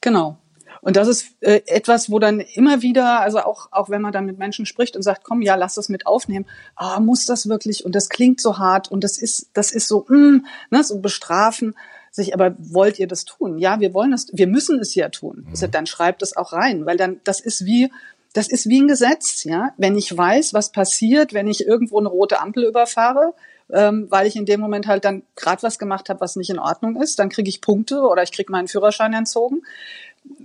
Genau. 0.00 0.38
Und 0.82 0.96
das 0.96 1.08
ist 1.08 1.26
äh, 1.40 1.62
etwas, 1.66 2.10
wo 2.10 2.18
dann 2.18 2.40
immer 2.40 2.82
wieder, 2.82 3.20
also 3.20 3.40
auch, 3.40 3.68
auch 3.72 3.90
wenn 3.90 4.02
man 4.02 4.12
dann 4.12 4.26
mit 4.26 4.38
Menschen 4.38 4.66
spricht 4.66 4.94
und 4.94 5.02
sagt, 5.02 5.24
komm, 5.24 5.42
ja, 5.42 5.54
lass 5.56 5.74
das 5.74 5.88
mit 5.88 6.06
aufnehmen, 6.06 6.46
ah, 6.76 7.00
muss 7.00 7.26
das 7.26 7.48
wirklich? 7.48 7.84
Und 7.84 7.94
das 7.94 8.08
klingt 8.08 8.40
so 8.40 8.58
hart 8.58 8.90
und 8.90 9.02
das 9.02 9.18
ist, 9.18 9.50
das 9.54 9.72
ist 9.72 9.88
so, 9.88 10.06
mm, 10.08 10.44
ne, 10.70 10.84
so 10.84 11.00
bestrafen 11.00 11.74
sich, 12.10 12.34
aber 12.34 12.56
wollt 12.58 12.98
ihr 12.98 13.06
das 13.06 13.24
tun? 13.24 13.58
Ja, 13.58 13.80
wir 13.80 13.94
wollen 13.94 14.10
das, 14.10 14.28
wir 14.32 14.46
müssen 14.46 14.80
es 14.80 14.94
ja 14.94 15.08
tun. 15.08 15.42
Mhm. 15.44 15.50
Also 15.50 15.66
dann 15.66 15.86
schreibt 15.86 16.22
es 16.22 16.36
auch 16.36 16.52
rein, 16.52 16.86
weil 16.86 16.96
dann, 16.96 17.20
das 17.24 17.40
ist 17.40 17.64
wie, 17.64 17.90
das 18.36 18.48
ist 18.48 18.68
wie 18.68 18.82
ein 18.82 18.88
Gesetz, 18.88 19.44
ja. 19.44 19.72
Wenn 19.78 19.96
ich 19.96 20.14
weiß, 20.14 20.52
was 20.52 20.70
passiert, 20.70 21.32
wenn 21.32 21.48
ich 21.48 21.66
irgendwo 21.66 21.98
eine 21.98 22.08
rote 22.08 22.38
Ampel 22.40 22.64
überfahre, 22.64 23.32
ähm, 23.72 24.06
weil 24.10 24.26
ich 24.26 24.36
in 24.36 24.44
dem 24.44 24.60
Moment 24.60 24.86
halt 24.86 25.06
dann 25.06 25.22
gerade 25.36 25.62
was 25.62 25.78
gemacht 25.78 26.10
habe, 26.10 26.20
was 26.20 26.36
nicht 26.36 26.50
in 26.50 26.58
Ordnung 26.58 27.00
ist, 27.00 27.18
dann 27.18 27.30
kriege 27.30 27.48
ich 27.48 27.62
Punkte 27.62 28.00
oder 28.00 28.22
ich 28.22 28.32
kriege 28.32 28.52
meinen 28.52 28.68
Führerschein 28.68 29.14
entzogen. 29.14 29.62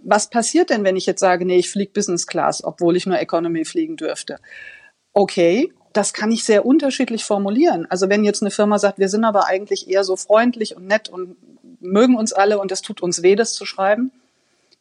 Was 0.04 0.30
passiert 0.30 0.70
denn, 0.70 0.84
wenn 0.86 0.96
ich 0.96 1.06
jetzt 1.06 1.20
sage, 1.20 1.46
nee, 1.46 1.58
ich 1.58 1.70
fliege 1.70 1.92
Business 1.92 2.28
Class, 2.28 2.64
obwohl 2.64 2.96
ich 2.96 3.06
nur 3.06 3.20
Economy 3.20 3.66
fliegen 3.66 3.98
dürfte? 3.98 4.40
Okay, 5.14 5.74
das 5.92 6.14
kann 6.14 6.32
ich 6.32 6.46
sehr 6.46 6.66
unterschiedlich 6.66 7.26
formulieren. 7.26 7.86
Also 7.90 8.08
wenn 8.08 8.24
jetzt 8.24 8.42
eine 8.42 8.52
Firma 8.52 8.80
sagt, 8.80 9.00
wir 9.00 9.10
sind 9.10 9.26
aber 9.26 9.48
eigentlich 9.48 9.90
eher 9.90 10.06
so 10.06 10.16
freundlich 10.16 10.78
und 10.78 10.88
nett 10.88 11.10
und 11.10 11.36
mögen 11.82 12.16
uns 12.16 12.32
alle 12.32 12.58
und 12.60 12.72
es 12.72 12.82
tut 12.82 13.02
uns 13.02 13.22
weh, 13.22 13.36
das 13.36 13.54
zu 13.54 13.66
schreiben, 13.66 14.12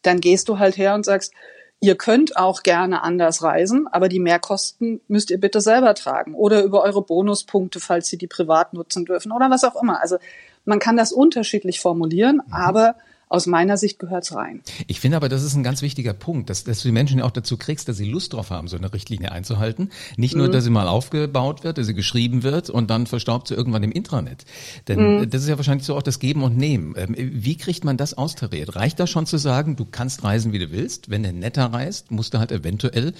dann 0.02 0.20
gehst 0.20 0.48
du 0.48 0.58
halt 0.58 0.76
her 0.76 0.94
und 0.94 1.04
sagst, 1.04 1.32
Ihr 1.82 1.96
könnt 1.96 2.36
auch 2.36 2.62
gerne 2.62 3.02
anders 3.02 3.42
reisen, 3.42 3.88
aber 3.90 4.10
die 4.10 4.20
Mehrkosten 4.20 5.00
müsst 5.08 5.30
ihr 5.30 5.40
bitte 5.40 5.62
selber 5.62 5.94
tragen 5.94 6.34
oder 6.34 6.62
über 6.62 6.82
eure 6.82 7.02
Bonuspunkte, 7.02 7.80
falls 7.80 8.08
Sie 8.08 8.18
die 8.18 8.26
privat 8.26 8.74
nutzen 8.74 9.06
dürfen 9.06 9.32
oder 9.32 9.50
was 9.50 9.64
auch 9.64 9.82
immer. 9.82 10.00
Also 10.02 10.18
man 10.66 10.78
kann 10.78 10.98
das 10.98 11.10
unterschiedlich 11.10 11.80
formulieren, 11.80 12.42
mhm. 12.46 12.52
aber 12.52 12.96
aus 13.30 13.46
meiner 13.46 13.76
Sicht 13.76 13.98
gehört's 14.00 14.34
rein. 14.34 14.60
Ich 14.88 14.98
finde 14.98 15.16
aber, 15.16 15.28
das 15.28 15.44
ist 15.44 15.54
ein 15.54 15.62
ganz 15.62 15.82
wichtiger 15.82 16.12
Punkt, 16.12 16.50
dass, 16.50 16.64
dass 16.64 16.82
du 16.82 16.88
die 16.88 16.92
Menschen 16.92 17.20
ja 17.20 17.24
auch 17.24 17.30
dazu 17.30 17.56
kriegst, 17.56 17.88
dass 17.88 17.96
sie 17.96 18.10
Lust 18.10 18.32
drauf 18.32 18.50
haben, 18.50 18.66
so 18.66 18.76
eine 18.76 18.92
Richtlinie 18.92 19.30
einzuhalten. 19.30 19.90
Nicht 20.16 20.34
nur, 20.34 20.48
mhm. 20.48 20.52
dass 20.52 20.64
sie 20.64 20.70
mal 20.70 20.88
aufgebaut 20.88 21.62
wird, 21.62 21.78
dass 21.78 21.86
sie 21.86 21.94
geschrieben 21.94 22.42
wird 22.42 22.70
und 22.70 22.90
dann 22.90 23.06
verstaubt 23.06 23.46
sie 23.46 23.54
irgendwann 23.54 23.84
im 23.84 23.92
Intranet. 23.92 24.44
Denn 24.88 25.20
mhm. 25.20 25.30
das 25.30 25.42
ist 25.42 25.48
ja 25.48 25.56
wahrscheinlich 25.56 25.86
so 25.86 25.96
auch 25.96 26.02
das 26.02 26.18
Geben 26.18 26.42
und 26.42 26.56
Nehmen. 26.56 26.94
Ähm, 26.96 27.14
wie 27.16 27.56
kriegt 27.56 27.84
man 27.84 27.96
das 27.96 28.14
austariert? 28.14 28.74
Reicht 28.74 28.98
das 28.98 29.08
schon 29.08 29.26
zu 29.26 29.38
sagen, 29.38 29.76
du 29.76 29.84
kannst 29.84 30.24
reisen, 30.24 30.52
wie 30.52 30.58
du 30.58 30.72
willst? 30.72 31.08
Wenn 31.08 31.22
der 31.22 31.32
netter 31.32 31.66
reist, 31.66 32.10
musst 32.10 32.34
du 32.34 32.38
halt 32.40 32.50
eventuell 32.50 33.14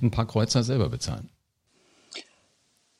ein 0.00 0.12
paar 0.12 0.28
Kreuzer 0.28 0.62
selber 0.62 0.88
bezahlen. 0.90 1.28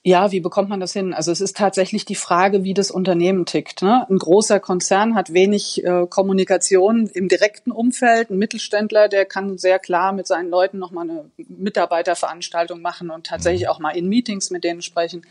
Ja, 0.06 0.30
wie 0.30 0.38
bekommt 0.38 0.68
man 0.68 0.78
das 0.78 0.92
hin? 0.92 1.12
Also 1.12 1.32
es 1.32 1.40
ist 1.40 1.56
tatsächlich 1.56 2.04
die 2.04 2.14
Frage, 2.14 2.62
wie 2.62 2.74
das 2.74 2.92
Unternehmen 2.92 3.44
tickt. 3.44 3.82
Ne? 3.82 4.06
Ein 4.08 4.18
großer 4.18 4.60
Konzern 4.60 5.16
hat 5.16 5.32
wenig 5.32 5.84
äh, 5.84 6.06
Kommunikation 6.08 7.08
im 7.12 7.26
direkten 7.26 7.72
Umfeld. 7.72 8.30
Ein 8.30 8.38
Mittelständler, 8.38 9.08
der 9.08 9.24
kann 9.24 9.58
sehr 9.58 9.80
klar 9.80 10.12
mit 10.12 10.28
seinen 10.28 10.48
Leuten 10.48 10.78
nochmal 10.78 11.10
eine 11.10 11.28
Mitarbeiterveranstaltung 11.48 12.80
machen 12.80 13.10
und 13.10 13.26
tatsächlich 13.26 13.64
mhm. 13.64 13.68
auch 13.70 13.80
mal 13.80 13.96
in 13.96 14.08
Meetings 14.08 14.52
mit 14.52 14.62
denen 14.62 14.80
sprechen. 14.80 15.26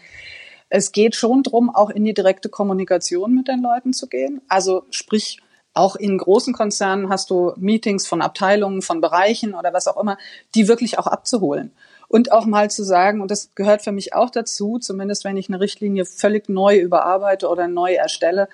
Es 0.67 0.91
geht 0.91 1.15
schon 1.15 1.41
drum, 1.41 1.73
auch 1.73 1.89
in 1.89 2.03
die 2.03 2.13
direkte 2.13 2.49
Kommunikation 2.49 3.33
mit 3.33 3.47
den 3.47 3.61
Leuten 3.61 3.93
zu 3.93 4.07
gehen. 4.07 4.41
Also 4.49 4.83
sprich, 4.89 5.39
auch 5.73 5.95
in 5.95 6.17
großen 6.17 6.53
Konzernen 6.53 7.07
hast 7.07 7.29
du 7.29 7.53
Meetings 7.55 8.07
von 8.07 8.21
Abteilungen, 8.21 8.81
von 8.81 8.99
Bereichen 8.99 9.53
oder 9.55 9.71
was 9.71 9.87
auch 9.87 10.01
immer, 10.01 10.17
die 10.53 10.67
wirklich 10.67 10.99
auch 10.99 11.07
abzuholen. 11.07 11.71
Und 12.07 12.31
auch 12.31 12.45
mal 12.45 12.69
zu 12.69 12.83
sagen, 12.83 13.21
und 13.21 13.31
das 13.31 13.53
gehört 13.55 13.81
für 13.81 13.91
mich 13.91 14.13
auch 14.13 14.29
dazu, 14.29 14.79
zumindest 14.79 15.23
wenn 15.23 15.37
ich 15.37 15.49
eine 15.49 15.59
Richtlinie 15.59 16.05
völlig 16.05 16.49
neu 16.49 16.77
überarbeite 16.77 17.47
oder 17.47 17.67
neu 17.67 17.93
erstelle 17.93 18.47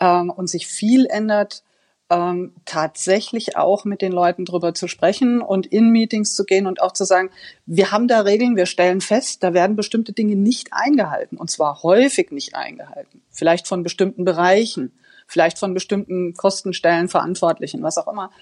ähm, 0.00 0.30
und 0.30 0.48
sich 0.48 0.66
viel 0.66 1.06
ändert, 1.06 1.62
ähm, 2.10 2.52
tatsächlich 2.64 3.56
auch 3.56 3.84
mit 3.84 4.02
den 4.02 4.10
Leuten 4.10 4.44
drüber 4.44 4.74
zu 4.74 4.88
sprechen 4.88 5.40
und 5.40 5.66
in 5.66 5.90
Meetings 5.90 6.34
zu 6.34 6.44
gehen 6.44 6.66
und 6.66 6.82
auch 6.82 6.92
zu 6.92 7.04
sagen, 7.04 7.30
wir 7.66 7.92
haben 7.92 8.08
da 8.08 8.20
Regeln, 8.20 8.56
wir 8.56 8.66
stellen 8.66 9.00
fest, 9.00 9.44
da 9.44 9.54
werden 9.54 9.76
bestimmte 9.76 10.12
Dinge 10.12 10.34
nicht 10.34 10.72
eingehalten 10.72 11.38
und 11.38 11.50
zwar 11.50 11.84
häufig 11.84 12.32
nicht 12.32 12.56
eingehalten. 12.56 13.22
Vielleicht 13.30 13.68
von 13.68 13.84
bestimmten 13.84 14.24
Bereichen, 14.24 14.92
vielleicht 15.28 15.58
von 15.58 15.72
bestimmten 15.72 16.34
Kostenstellen, 16.34 17.08
Verantwortlichen, 17.08 17.82
was 17.82 17.96
auch 17.96 18.08
immer. 18.08 18.32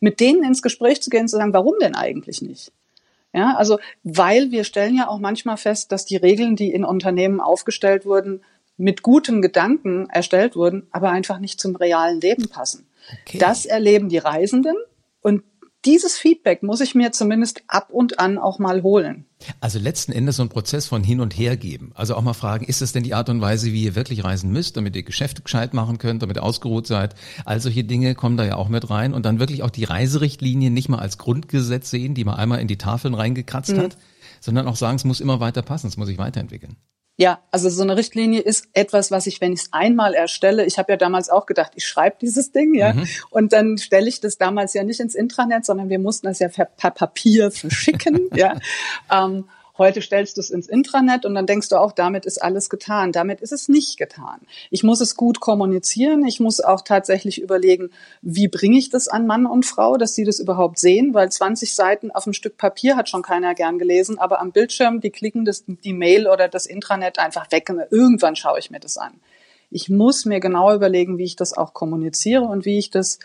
Mit 0.00 0.20
denen 0.20 0.42
ins 0.42 0.62
Gespräch 0.62 1.02
zu 1.02 1.10
gehen, 1.10 1.28
zu 1.28 1.36
sagen, 1.36 1.52
warum 1.52 1.74
denn 1.80 1.94
eigentlich 1.94 2.40
nicht? 2.40 2.72
Ja, 3.38 3.54
also, 3.56 3.78
weil 4.02 4.50
wir 4.50 4.64
stellen 4.64 4.96
ja 4.96 5.06
auch 5.06 5.20
manchmal 5.20 5.56
fest, 5.56 5.92
dass 5.92 6.04
die 6.04 6.16
Regeln, 6.16 6.56
die 6.56 6.72
in 6.72 6.84
Unternehmen 6.84 7.40
aufgestellt 7.40 8.04
wurden, 8.04 8.42
mit 8.76 9.02
gutem 9.02 9.42
Gedanken 9.42 10.10
erstellt 10.10 10.56
wurden, 10.56 10.88
aber 10.90 11.10
einfach 11.10 11.38
nicht 11.38 11.60
zum 11.60 11.76
realen 11.76 12.20
Leben 12.20 12.48
passen. 12.48 12.88
Okay. 13.22 13.38
Das 13.38 13.64
erleben 13.64 14.08
die 14.08 14.18
Reisenden 14.18 14.74
und 15.22 15.44
dieses 15.84 16.18
Feedback 16.18 16.62
muss 16.62 16.80
ich 16.80 16.94
mir 16.94 17.12
zumindest 17.12 17.62
ab 17.68 17.90
und 17.90 18.18
an 18.18 18.36
auch 18.36 18.58
mal 18.58 18.82
holen. 18.82 19.26
Also 19.60 19.78
letzten 19.78 20.10
Endes 20.12 20.36
so 20.36 20.42
ein 20.42 20.48
Prozess 20.48 20.86
von 20.86 21.04
hin 21.04 21.20
und 21.20 21.38
her 21.38 21.56
geben. 21.56 21.92
Also 21.94 22.16
auch 22.16 22.22
mal 22.22 22.34
fragen, 22.34 22.64
ist 22.64 22.82
das 22.82 22.92
denn 22.92 23.04
die 23.04 23.14
Art 23.14 23.28
und 23.28 23.40
Weise, 23.40 23.72
wie 23.72 23.84
ihr 23.84 23.94
wirklich 23.94 24.24
reisen 24.24 24.50
müsst, 24.50 24.76
damit 24.76 24.96
ihr 24.96 25.04
Geschäfte 25.04 25.42
gescheit 25.42 25.74
machen 25.74 25.98
könnt, 25.98 26.22
damit 26.22 26.36
ihr 26.36 26.42
ausgeruht 26.42 26.88
seid? 26.88 27.14
All 27.44 27.60
solche 27.60 27.84
Dinge 27.84 28.16
kommen 28.16 28.36
da 28.36 28.44
ja 28.44 28.56
auch 28.56 28.68
mit 28.68 28.90
rein 28.90 29.14
und 29.14 29.24
dann 29.24 29.38
wirklich 29.38 29.62
auch 29.62 29.70
die 29.70 29.84
Reiserichtlinien 29.84 30.74
nicht 30.74 30.88
mal 30.88 30.98
als 30.98 31.18
Grundgesetz 31.18 31.90
sehen, 31.90 32.14
die 32.14 32.24
man 32.24 32.34
einmal 32.34 32.60
in 32.60 32.68
die 32.68 32.78
Tafeln 32.78 33.14
reingekratzt 33.14 33.76
mhm. 33.76 33.78
hat, 33.78 33.98
sondern 34.40 34.66
auch 34.66 34.76
sagen, 34.76 34.96
es 34.96 35.04
muss 35.04 35.20
immer 35.20 35.38
weiter 35.38 35.62
passen, 35.62 35.86
es 35.86 35.96
muss 35.96 36.08
sich 36.08 36.18
weiterentwickeln. 36.18 36.76
Ja, 37.20 37.40
also 37.50 37.68
so 37.68 37.82
eine 37.82 37.96
Richtlinie 37.96 38.40
ist 38.40 38.68
etwas, 38.74 39.10
was 39.10 39.26
ich, 39.26 39.40
wenn 39.40 39.52
ich 39.52 39.62
es 39.62 39.72
einmal 39.72 40.14
erstelle, 40.14 40.64
ich 40.64 40.78
habe 40.78 40.92
ja 40.92 40.96
damals 40.96 41.30
auch 41.30 41.46
gedacht, 41.46 41.72
ich 41.74 41.84
schreibe 41.84 42.16
dieses 42.20 42.52
Ding, 42.52 42.74
ja, 42.74 42.92
mhm. 42.92 43.08
und 43.30 43.52
dann 43.52 43.76
stelle 43.76 44.08
ich 44.08 44.20
das 44.20 44.38
damals 44.38 44.72
ja 44.72 44.84
nicht 44.84 45.00
ins 45.00 45.16
Intranet, 45.16 45.66
sondern 45.66 45.88
wir 45.88 45.98
mussten 45.98 46.28
das 46.28 46.38
ja 46.38 46.48
per 46.48 46.90
Papier 46.92 47.50
verschicken, 47.50 48.28
ja. 48.36 48.54
Ähm, 49.12 49.46
Heute 49.78 50.02
stellst 50.02 50.36
du 50.36 50.40
es 50.40 50.50
ins 50.50 50.68
Intranet 50.68 51.24
und 51.24 51.36
dann 51.36 51.46
denkst 51.46 51.68
du 51.68 51.76
auch, 51.76 51.92
damit 51.92 52.26
ist 52.26 52.42
alles 52.42 52.68
getan. 52.68 53.12
Damit 53.12 53.40
ist 53.40 53.52
es 53.52 53.68
nicht 53.68 53.96
getan. 53.96 54.40
Ich 54.70 54.82
muss 54.82 55.00
es 55.00 55.14
gut 55.14 55.38
kommunizieren. 55.38 56.26
Ich 56.26 56.40
muss 56.40 56.60
auch 56.60 56.82
tatsächlich 56.82 57.40
überlegen, 57.40 57.90
wie 58.20 58.48
bringe 58.48 58.76
ich 58.76 58.90
das 58.90 59.06
an 59.06 59.26
Mann 59.26 59.46
und 59.46 59.64
Frau, 59.64 59.96
dass 59.96 60.16
sie 60.16 60.24
das 60.24 60.40
überhaupt 60.40 60.80
sehen, 60.80 61.14
weil 61.14 61.30
20 61.30 61.74
Seiten 61.74 62.10
auf 62.10 62.26
einem 62.26 62.34
Stück 62.34 62.56
Papier 62.56 62.96
hat 62.96 63.08
schon 63.08 63.22
keiner 63.22 63.54
gern 63.54 63.78
gelesen, 63.78 64.18
aber 64.18 64.40
am 64.40 64.50
Bildschirm, 64.50 65.00
die 65.00 65.10
klicken 65.10 65.44
das, 65.44 65.64
die 65.66 65.92
Mail 65.92 66.26
oder 66.26 66.48
das 66.48 66.66
Intranet 66.66 67.20
einfach 67.20 67.50
weg 67.52 67.70
und 67.70 67.80
irgendwann 67.90 68.34
schaue 68.34 68.58
ich 68.58 68.72
mir 68.72 68.80
das 68.80 68.96
an. 68.96 69.12
Ich 69.70 69.88
muss 69.88 70.24
mir 70.24 70.40
genau 70.40 70.74
überlegen, 70.74 71.18
wie 71.18 71.24
ich 71.24 71.36
das 71.36 71.52
auch 71.52 71.72
kommuniziere 71.72 72.42
und 72.42 72.64
wie 72.64 72.78
ich 72.78 72.90
das 72.90 73.18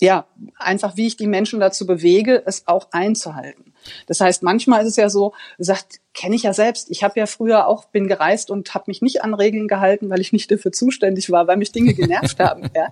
ja, 0.00 0.26
einfach 0.58 0.96
wie 0.96 1.06
ich 1.06 1.16
die 1.16 1.26
Menschen 1.26 1.60
dazu 1.60 1.86
bewege, 1.86 2.42
es 2.46 2.66
auch 2.66 2.88
einzuhalten. 2.92 3.74
Das 4.06 4.20
heißt, 4.20 4.42
manchmal 4.42 4.82
ist 4.82 4.88
es 4.88 4.96
ja 4.96 5.08
so, 5.08 5.34
sagt, 5.58 6.00
kenne 6.14 6.36
ich 6.36 6.44
ja 6.44 6.52
selbst. 6.52 6.90
Ich 6.90 7.02
habe 7.02 7.18
ja 7.18 7.26
früher 7.26 7.66
auch 7.66 7.86
bin 7.86 8.06
gereist 8.06 8.50
und 8.50 8.72
habe 8.72 8.84
mich 8.86 9.02
nicht 9.02 9.22
an 9.22 9.34
Regeln 9.34 9.66
gehalten, 9.68 10.08
weil 10.08 10.20
ich 10.20 10.32
nicht 10.32 10.50
dafür 10.50 10.72
zuständig 10.72 11.30
war, 11.30 11.48
weil 11.48 11.56
mich 11.56 11.72
Dinge 11.72 11.92
genervt 11.92 12.38
haben. 12.40 12.62
Ja. 12.74 12.88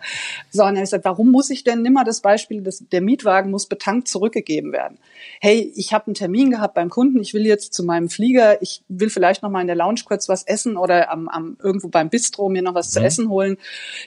Sondern 0.51 0.85
ich 0.85 0.91
sage, 0.91 1.05
warum 1.05 1.31
muss 1.31 1.51
ich 1.51 1.65
denn 1.65 1.83
nimmer 1.83 2.05
das 2.05 2.21
Beispiel, 2.21 2.63
dass 2.63 2.85
der 2.93 3.01
Mietwagen 3.01 3.51
muss 3.51 3.67
betankt 3.67 4.07
zurückgegeben 4.07 4.73
werden? 4.73 4.99
Hey, 5.41 5.73
ich 5.75 5.93
habe 5.93 6.07
einen 6.07 6.15
Termin 6.15 6.51
gehabt 6.51 6.75
beim 6.75 6.89
Kunden, 6.89 7.21
ich 7.21 7.35
will 7.35 7.45
jetzt 7.45 7.75
zu 7.75 7.85
meinem 7.85 8.09
Flieger, 8.09 8.61
ich 8.63 8.83
will 8.89 9.11
vielleicht 9.11 9.43
noch 9.43 9.51
mal 9.51 9.61
in 9.61 9.67
der 9.67 9.77
Lounge 9.77 10.03
kurz 10.05 10.29
was 10.29 10.45
essen 10.45 10.77
oder 10.77 11.11
am, 11.11 11.29
am 11.29 11.57
irgendwo 11.63 11.89
beim 11.89 12.11
Bistro 12.11 12.49
mir 12.49 12.63
noch 12.63 12.75
was 12.75 12.89
mhm. 12.89 12.93
zu 12.93 13.01
essen 13.05 13.29
holen. 13.29 13.57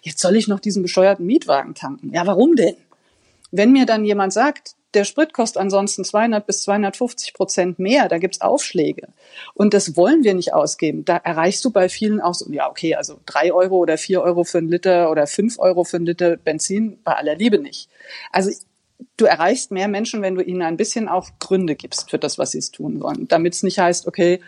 Jetzt 0.01 0.19
soll 0.19 0.36
ich 0.36 0.48
noch 0.48 0.60
diesen 0.60 0.81
bescheuerten 0.81 1.25
Mietwagen 1.25 1.74
tanken. 1.74 2.12
Ja, 2.13 2.25
warum 2.25 2.55
denn? 2.55 2.75
Wenn 3.51 3.72
mir 3.72 3.86
dann 3.86 4.03
jemand 4.05 4.34
sagt, 4.34 4.75
der 4.95 5.03
Sprit 5.03 5.33
kostet 5.33 5.61
ansonsten 5.61 6.03
200 6.03 6.45
bis 6.45 6.63
250 6.63 7.33
Prozent 7.33 7.79
mehr. 7.79 8.07
Da 8.07 8.17
gibt's 8.17 8.41
Aufschläge. 8.41 9.09
Und 9.53 9.73
das 9.73 9.95
wollen 9.95 10.23
wir 10.23 10.33
nicht 10.33 10.53
ausgeben. 10.53 11.05
Da 11.05 11.17
erreichst 11.17 11.63
du 11.65 11.69
bei 11.69 11.89
vielen 11.89 12.21
auch 12.21 12.33
so, 12.33 12.51
ja, 12.51 12.69
okay, 12.69 12.95
also 12.95 13.19
drei 13.25 13.53
Euro 13.53 13.77
oder 13.77 13.97
vier 13.97 14.21
Euro 14.21 14.43
für 14.43 14.59
einen 14.59 14.69
Liter 14.69 15.11
oder 15.11 15.27
fünf 15.27 15.59
Euro 15.59 15.83
für 15.83 15.97
einen 15.97 16.05
Liter 16.05 16.37
Benzin 16.37 16.99
bei 17.03 17.13
aller 17.13 17.35
Liebe 17.35 17.59
nicht. 17.59 17.89
Also 18.31 18.51
du 19.17 19.25
erreichst 19.25 19.71
mehr 19.71 19.87
Menschen, 19.87 20.21
wenn 20.21 20.35
du 20.35 20.41
ihnen 20.41 20.61
ein 20.61 20.77
bisschen 20.77 21.07
auch 21.07 21.29
Gründe 21.39 21.75
gibst 21.75 22.09
für 22.09 22.17
das, 22.17 22.37
was 22.37 22.51
sie 22.51 22.59
es 22.59 22.71
tun 22.71 23.01
wollen. 23.01 23.27
Damit 23.27 23.53
es 23.53 23.63
nicht 23.63 23.79
heißt, 23.79 24.07
okay, 24.07 24.39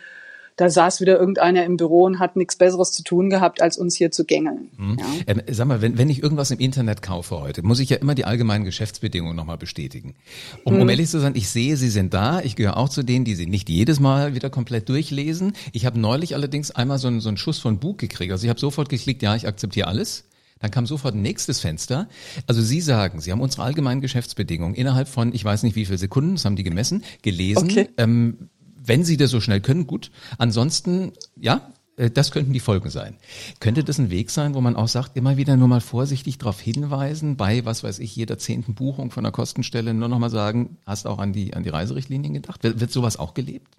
da 0.58 0.70
saß 0.70 1.02
wieder 1.02 1.20
irgendeiner 1.20 1.64
im 1.66 1.78
Büro 1.78 2.04
und 2.04 2.20
hat 2.20 2.36
nichts 2.36 2.56
Besseres 2.56 2.92
zu 2.92 3.04
tun 3.04 3.30
gehabt, 3.30 3.62
als 3.62 3.78
uns 3.78 3.96
hier 3.96 4.12
zu 4.12 4.26
gängeln. 4.26 4.70
Mhm. 4.76 4.98
Ja. 5.00 5.06
Ähm, 5.28 5.42
sag 5.50 5.68
mal, 5.68 5.82
wenn, 5.82 5.98
wenn 6.00 6.10
ich 6.10 6.22
irgendwas 6.22 6.50
im 6.50 6.60
Internet 6.60 7.04
kaufe 7.04 7.40
heute, 7.40 7.62
muss 7.62 7.80
ich 7.80 7.92
ja 7.92 7.98
immer 7.98 8.16
die 8.16 8.26
allgemeinen 8.26 8.66
Geschäftsbedingungen 8.66 9.36
nochmal 9.36 9.60
bestätigen. 9.60 10.16
Um, 10.64 10.74
mhm. 10.74 10.82
um 10.82 10.90
ehrlich 10.90 11.10
zu 11.10 11.20
sein, 11.20 11.34
ich 11.36 11.50
sehe, 11.50 11.78
sie 11.78 11.90
sind 11.90 12.14
da. 12.14 12.42
Ich 12.42 12.56
gehöre 12.56 12.78
auch 12.78 12.90
zu 12.90 13.04
denen, 13.04 13.24
die 13.24 13.36
sie 13.36 13.46
nicht 13.46 13.70
jedes 13.70 14.00
Mal 14.00 14.34
wieder 14.34 14.50
komplett 14.50 14.90
durchlesen. 14.90 15.54
Ich 15.74 15.86
habe 15.86 16.00
neulich 16.00 16.34
allerdings 16.34 16.72
einmal 16.72 16.98
so 16.98 17.08
einen, 17.08 17.20
so 17.20 17.30
einen 17.30 17.38
Schuss 17.38 17.60
von 17.60 17.78
Bug 17.78 18.00
gekriegt. 18.00 18.32
Also 18.32 18.46
ich 18.46 18.50
habe 18.50 18.60
sofort 18.60 18.90
geklickt, 18.90 19.22
ja, 19.22 19.36
ich 19.36 19.48
akzeptiere 19.48 19.88
alles. 19.88 20.24
Dann 20.60 20.72
kam 20.72 20.88
sofort 20.88 21.14
ein 21.14 21.22
nächstes 21.22 21.60
Fenster. 21.60 22.08
Also 22.48 22.64
Sie 22.64 22.82
sagen, 22.82 23.22
Sie 23.22 23.32
haben 23.32 23.42
unsere 23.42 23.62
allgemeinen 23.62 24.02
Geschäftsbedingungen 24.02 24.74
innerhalb 24.74 25.08
von, 25.08 25.34
ich 25.36 25.46
weiß 25.46 25.62
nicht 25.62 25.76
wie 25.76 25.86
viele 25.86 26.00
Sekunden, 26.00 26.34
das 26.34 26.46
haben 26.46 26.56
die 26.56 26.64
gemessen, 26.64 27.04
gelesen. 27.22 27.70
Okay. 27.70 27.90
Ähm, 27.98 28.50
wenn 28.88 29.03
Sie 29.03 29.17
das 29.17 29.32
so 29.32 29.39
schnell 29.39 29.62
können, 29.62 29.88
gut. 29.88 30.12
Ansonsten, 30.38 31.13
ja, 31.36 31.74
äh, 31.98 32.10
das 32.10 32.32
könnten 32.32 32.53
die 32.53 32.60
Folgen 32.60 32.89
sein. 32.89 33.17
Könnte 33.60 33.84
das 33.84 34.00
ein 34.00 34.10
Weg 34.10 34.29
sein, 34.29 34.53
wo 34.53 34.62
man 34.62 34.75
auch 34.75 34.88
sagt, 34.88 35.17
immer 35.17 35.38
wieder 35.38 35.58
nur 35.58 35.67
mal 35.67 35.82
vorsichtig 35.82 36.38
darauf 36.38 36.60
hinweisen, 36.60 37.36
bei, 37.36 37.65
was 37.65 37.84
weiß 37.84 38.00
ich, 38.00 38.15
jeder 38.15 38.38
zehnten 38.38 38.75
Buchung 38.75 39.12
von 39.12 39.24
der 39.24 39.34
Kostenstelle 39.34 39.94
nur 39.94 40.08
noch 40.08 40.20
mal 40.20 40.29
sagen, 40.29 40.77
hast 40.86 41.08
auch 41.08 41.20
an 41.20 41.34
die, 41.34 41.53
an 41.53 41.63
die 41.63 41.70
Reiserichtlinien 41.70 42.34
gedacht? 42.34 42.63
Wird, 42.63 42.79
wird 42.79 42.91
sowas 42.91 43.17
auch 43.17 43.34
gelebt? 43.34 43.77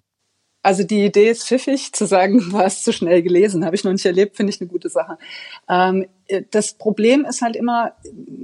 Also 0.61 0.83
die 0.83 1.05
Idee 1.05 1.29
ist 1.29 1.47
pfiffig, 1.47 1.93
zu 1.93 2.05
sagen, 2.05 2.39
du 2.51 2.57
hast 2.57 2.83
zu 2.83 2.91
schnell 2.91 3.21
gelesen, 3.21 3.65
habe 3.65 3.75
ich 3.75 3.83
noch 3.83 3.91
nicht 3.91 4.05
erlebt, 4.05 4.35
finde 4.35 4.53
ich 4.53 4.61
eine 4.61 4.69
gute 4.69 4.89
Sache. 4.89 5.17
Ähm, 5.69 6.07
das 6.51 6.73
Problem 6.73 7.25
ist 7.25 7.41
halt 7.41 7.55
immer, 7.55 7.93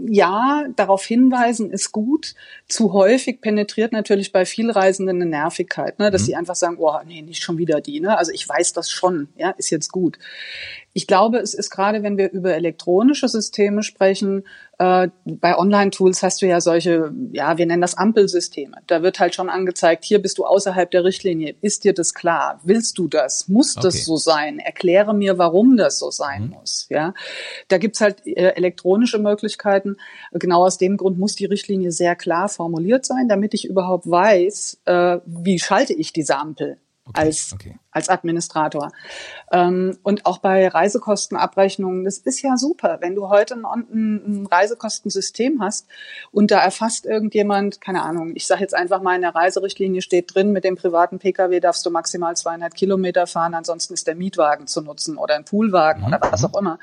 ja, 0.07 0.65
darauf 0.75 1.05
hinweisen 1.05 1.69
ist 1.69 1.91
gut. 1.91 2.33
Zu 2.67 2.93
häufig 2.93 3.41
penetriert 3.41 3.91
natürlich 3.91 4.31
bei 4.31 4.45
Vielreisenden 4.45 5.21
eine 5.21 5.29
Nervigkeit, 5.29 5.99
ne, 5.99 6.09
dass 6.09 6.23
mhm. 6.23 6.25
sie 6.25 6.35
einfach 6.35 6.55
sagen, 6.55 6.77
oh, 6.79 6.97
nee, 7.05 7.21
nicht 7.21 7.43
schon 7.43 7.57
wieder 7.57 7.81
die. 7.81 7.99
Ne? 7.99 8.17
Also 8.17 8.31
ich 8.31 8.47
weiß 8.47 8.73
das 8.73 8.89
schon, 8.89 9.27
ja, 9.35 9.51
ist 9.51 9.69
jetzt 9.69 9.91
gut. 9.91 10.17
Ich 10.93 11.07
glaube, 11.07 11.39
es 11.39 11.53
ist 11.53 11.69
gerade, 11.69 12.01
wenn 12.03 12.17
wir 12.17 12.31
über 12.31 12.55
elektronische 12.55 13.27
Systeme 13.27 13.83
sprechen, 13.83 14.45
äh, 14.77 15.09
bei 15.25 15.57
Online-Tools 15.57 16.21
hast 16.23 16.41
du 16.41 16.47
ja 16.47 16.59
solche, 16.59 17.11
ja, 17.31 17.57
wir 17.57 17.65
nennen 17.65 17.81
das 17.81 17.97
Ampelsysteme. 17.97 18.77
Da 18.87 19.01
wird 19.03 19.19
halt 19.19 19.35
schon 19.35 19.49
angezeigt, 19.49 20.03
hier 20.03 20.21
bist 20.21 20.37
du 20.37 20.45
außerhalb 20.45 20.89
der 20.91 21.03
Richtlinie. 21.03 21.55
Ist 21.61 21.83
dir 21.83 21.93
das 21.93 22.13
klar? 22.13 22.59
Willst 22.63 22.97
du 22.97 23.07
das? 23.07 23.47
Muss 23.47 23.77
okay. 23.77 23.87
das 23.87 24.05
so 24.05 24.17
sein? 24.17 24.59
Erkläre 24.59 25.13
mir, 25.13 25.37
warum 25.37 25.77
das 25.77 25.99
so 25.99 26.11
sein 26.11 26.45
mhm. 26.45 26.49
muss. 26.49 26.87
Ja, 26.89 27.13
da 27.69 27.77
gibt's 27.77 28.01
halt 28.01 28.25
äh, 28.25 28.49
elektronische 28.55 29.19
Möglichkeiten. 29.19 29.97
Genau 30.33 30.65
aus 30.65 30.77
dem 30.77 30.97
Grund 30.97 31.17
muss 31.17 31.35
die 31.35 31.45
Richtlinie 31.45 31.91
sehr 31.91 32.15
klar 32.15 32.49
formuliert 32.49 33.05
sein, 33.05 33.29
damit 33.29 33.53
ich 33.53 33.65
überhaupt 33.65 34.09
weiß, 34.09 34.81
äh, 34.85 35.19
wie 35.25 35.59
schalte 35.59 35.93
ich 35.93 36.11
diese 36.11 36.37
Ampel 36.37 36.77
okay, 37.05 37.21
als, 37.21 37.53
okay. 37.53 37.79
als 37.91 38.09
Administrator. 38.09 38.91
Ähm, 39.51 39.97
und 40.03 40.25
auch 40.25 40.39
bei 40.39 40.67
Reisekostenabrechnungen, 40.67 42.03
das 42.03 42.17
ist 42.17 42.41
ja 42.41 42.57
super, 42.57 42.97
wenn 43.01 43.15
du 43.15 43.29
heute 43.29 43.55
ein, 43.55 43.85
ein 43.93 44.47
Reisekostensystem 44.47 45.61
hast 45.61 45.87
und 46.31 46.51
da 46.51 46.59
erfasst 46.59 47.05
irgendjemand, 47.05 47.81
keine 47.81 48.03
Ahnung, 48.03 48.33
ich 48.35 48.47
sage 48.47 48.61
jetzt 48.61 48.75
einfach 48.75 49.01
mal 49.01 49.15
in 49.15 49.21
der 49.21 49.35
Reiserichtlinie 49.35 50.01
steht 50.01 50.33
drin, 50.33 50.51
mit 50.51 50.63
dem 50.63 50.75
privaten 50.75 51.19
Pkw 51.19 51.59
darfst 51.59 51.85
du 51.85 51.89
maximal 51.89 52.35
200 52.35 52.73
Kilometer 52.73 53.27
fahren, 53.27 53.53
ansonsten 53.53 53.93
ist 53.93 54.07
der 54.07 54.15
Mietwagen 54.15 54.67
zu 54.67 54.81
nutzen 54.81 55.17
oder 55.17 55.35
ein 55.35 55.45
Poolwagen 55.45 56.01
mhm. 56.01 56.07
oder 56.07 56.19
was 56.21 56.43
auch 56.43 56.57
immer. 56.57 56.79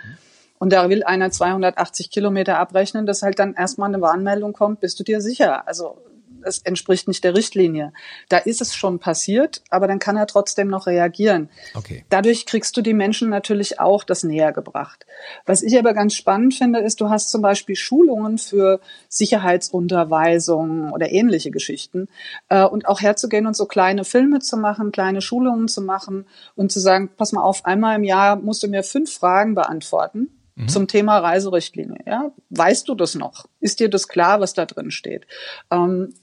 Und 0.59 0.73
da 0.73 0.89
will 0.89 1.03
einer 1.03 1.29
280 1.33 2.13
Kilometer 2.13 2.57
abrechnen, 2.61 3.05
dass 3.05 3.23
halt 3.23 3.41
dann 3.41 3.55
erstmal 3.55 3.89
eine 3.89 4.01
Warnmeldung 4.01 4.53
kommt, 4.53 4.79
bist 4.79 5.01
du 5.01 5.03
dir 5.03 5.21
sicher? 5.21 5.67
Also 5.67 5.99
es 6.45 6.59
entspricht 6.59 7.09
nicht 7.09 7.25
der 7.25 7.35
Richtlinie. 7.35 7.93
Da 8.29 8.39
ist 8.39 8.61
es 8.61 8.75
schon 8.75 8.99
passiert, 8.99 9.63
aber 9.71 9.87
dann 9.87 9.99
kann 9.99 10.17
er 10.17 10.27
trotzdem 10.27 10.69
noch 10.69 10.87
reagieren. 10.87 11.49
Okay. 11.75 12.05
Dadurch 12.09 12.47
kriegst 12.47 12.77
du 12.77 12.83
die 12.83 12.95
Menschen 12.95 13.29
natürlich 13.29 13.81
auch 13.81 14.05
das 14.05 14.23
näher 14.23 14.53
gebracht. 14.53 15.07
Was 15.47 15.63
ich 15.63 15.79
aber 15.79 15.95
ganz 15.95 16.15
spannend 16.15 16.55
finde, 16.55 16.81
ist, 16.81 17.01
du 17.01 17.11
hast 17.11 17.31
zum 17.31 17.43
Beispiel 17.43 17.77
Schulungen 17.77 18.39
für 18.39 18.81
Sicherheitsunterweisungen 19.09 20.93
oder 20.93 21.11
ähnliche 21.11 21.51
Geschichten 21.51 22.09
äh, 22.49 22.65
und 22.65 22.87
auch 22.87 23.01
herzugehen 23.01 23.47
und 23.47 23.57
so 23.57 23.67
kleine 23.67 24.05
Filme 24.05 24.41
zu 24.41 24.57
machen, 24.57 24.93
kleine 24.93 25.21
Schulungen 25.21 25.69
zu 25.69 25.83
machen 25.83 26.27
und 26.55 26.73
zu 26.73 26.81
sagen, 26.81 27.11
pass 27.17 27.33
mal 27.33 27.43
auf, 27.43 27.65
einmal 27.65 27.97
im 27.97 28.05
Jahr 28.05 28.37
musst 28.37 28.63
du 28.63 28.69
mir 28.69 28.83
fünf 28.83 29.13
Fragen 29.13 29.55
beantworten 29.55 30.29
mhm. 30.55 30.69
zum 30.69 30.89
Thema 30.89 31.19
Reiserichtlinie. 31.19 31.99
Ja, 32.07 32.33
weißt 32.51 32.89
du 32.89 32.95
das 32.95 33.15
noch? 33.15 33.47
Ist 33.61 33.81
dir 33.81 33.89
das 33.89 34.09
klar, 34.09 34.41
was 34.41 34.55
da 34.55 34.67
drin 34.67 34.91
steht? 34.91 35.27
Ähm, 35.71 36.15